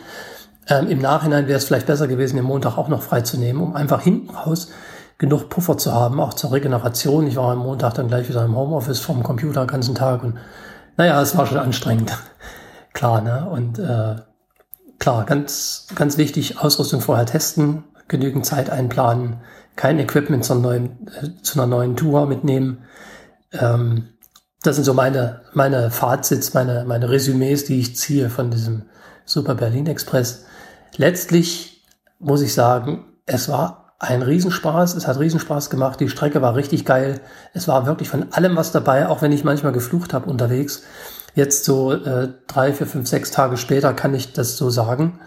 [0.67, 3.61] Ähm, Im Nachhinein wäre es vielleicht besser gewesen, den Montag auch noch frei zu nehmen,
[3.61, 4.69] um einfach hinten raus
[5.17, 7.25] genug Puffer zu haben, auch zur Regeneration.
[7.25, 10.35] Ich war am Montag dann gleich wieder im Homeoffice vom Computer den ganzen Tag und
[10.97, 12.15] naja, es war schon anstrengend
[12.93, 13.49] klar, ne?
[13.49, 14.15] Und äh,
[14.99, 19.37] klar, ganz, ganz wichtig, Ausrüstung vorher testen, genügend Zeit einplanen,
[19.75, 22.85] kein Equipment zur neuen, äh, zu einer neuen Tour mitnehmen.
[23.51, 24.09] Ähm,
[24.61, 28.83] das sind so meine, meine Fazits, meine, meine Resümees, die ich ziehe von diesem
[29.25, 30.45] Super Berlin Express.
[30.97, 31.85] Letztlich
[32.19, 34.95] muss ich sagen, es war ein Riesenspaß.
[34.95, 35.99] Es hat Riesenspaß gemacht.
[35.99, 37.19] Die Strecke war richtig geil.
[37.53, 40.83] Es war wirklich von allem was dabei, auch wenn ich manchmal geflucht habe unterwegs.
[41.35, 45.19] Jetzt so äh, drei, vier, fünf, sechs Tage später kann ich das so sagen.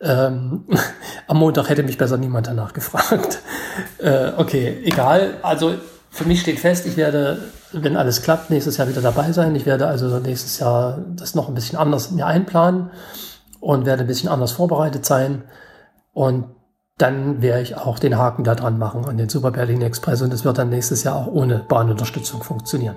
[0.00, 0.66] Ähm,
[1.26, 3.40] am Montag hätte mich besser niemand danach gefragt.
[3.98, 5.36] Äh, okay, egal.
[5.42, 5.74] Also
[6.10, 7.38] für mich steht fest, ich werde,
[7.72, 9.54] wenn alles klappt, nächstes Jahr wieder dabei sein.
[9.54, 12.90] Ich werde also nächstes Jahr das noch ein bisschen anders mir einplanen
[13.60, 15.44] und werde ein bisschen anders vorbereitet sein.
[16.12, 16.46] Und
[16.96, 20.34] dann werde ich auch den Haken da dran machen an den Super Berlin Express und
[20.34, 22.96] es wird dann nächstes Jahr auch ohne Bahnunterstützung funktionieren.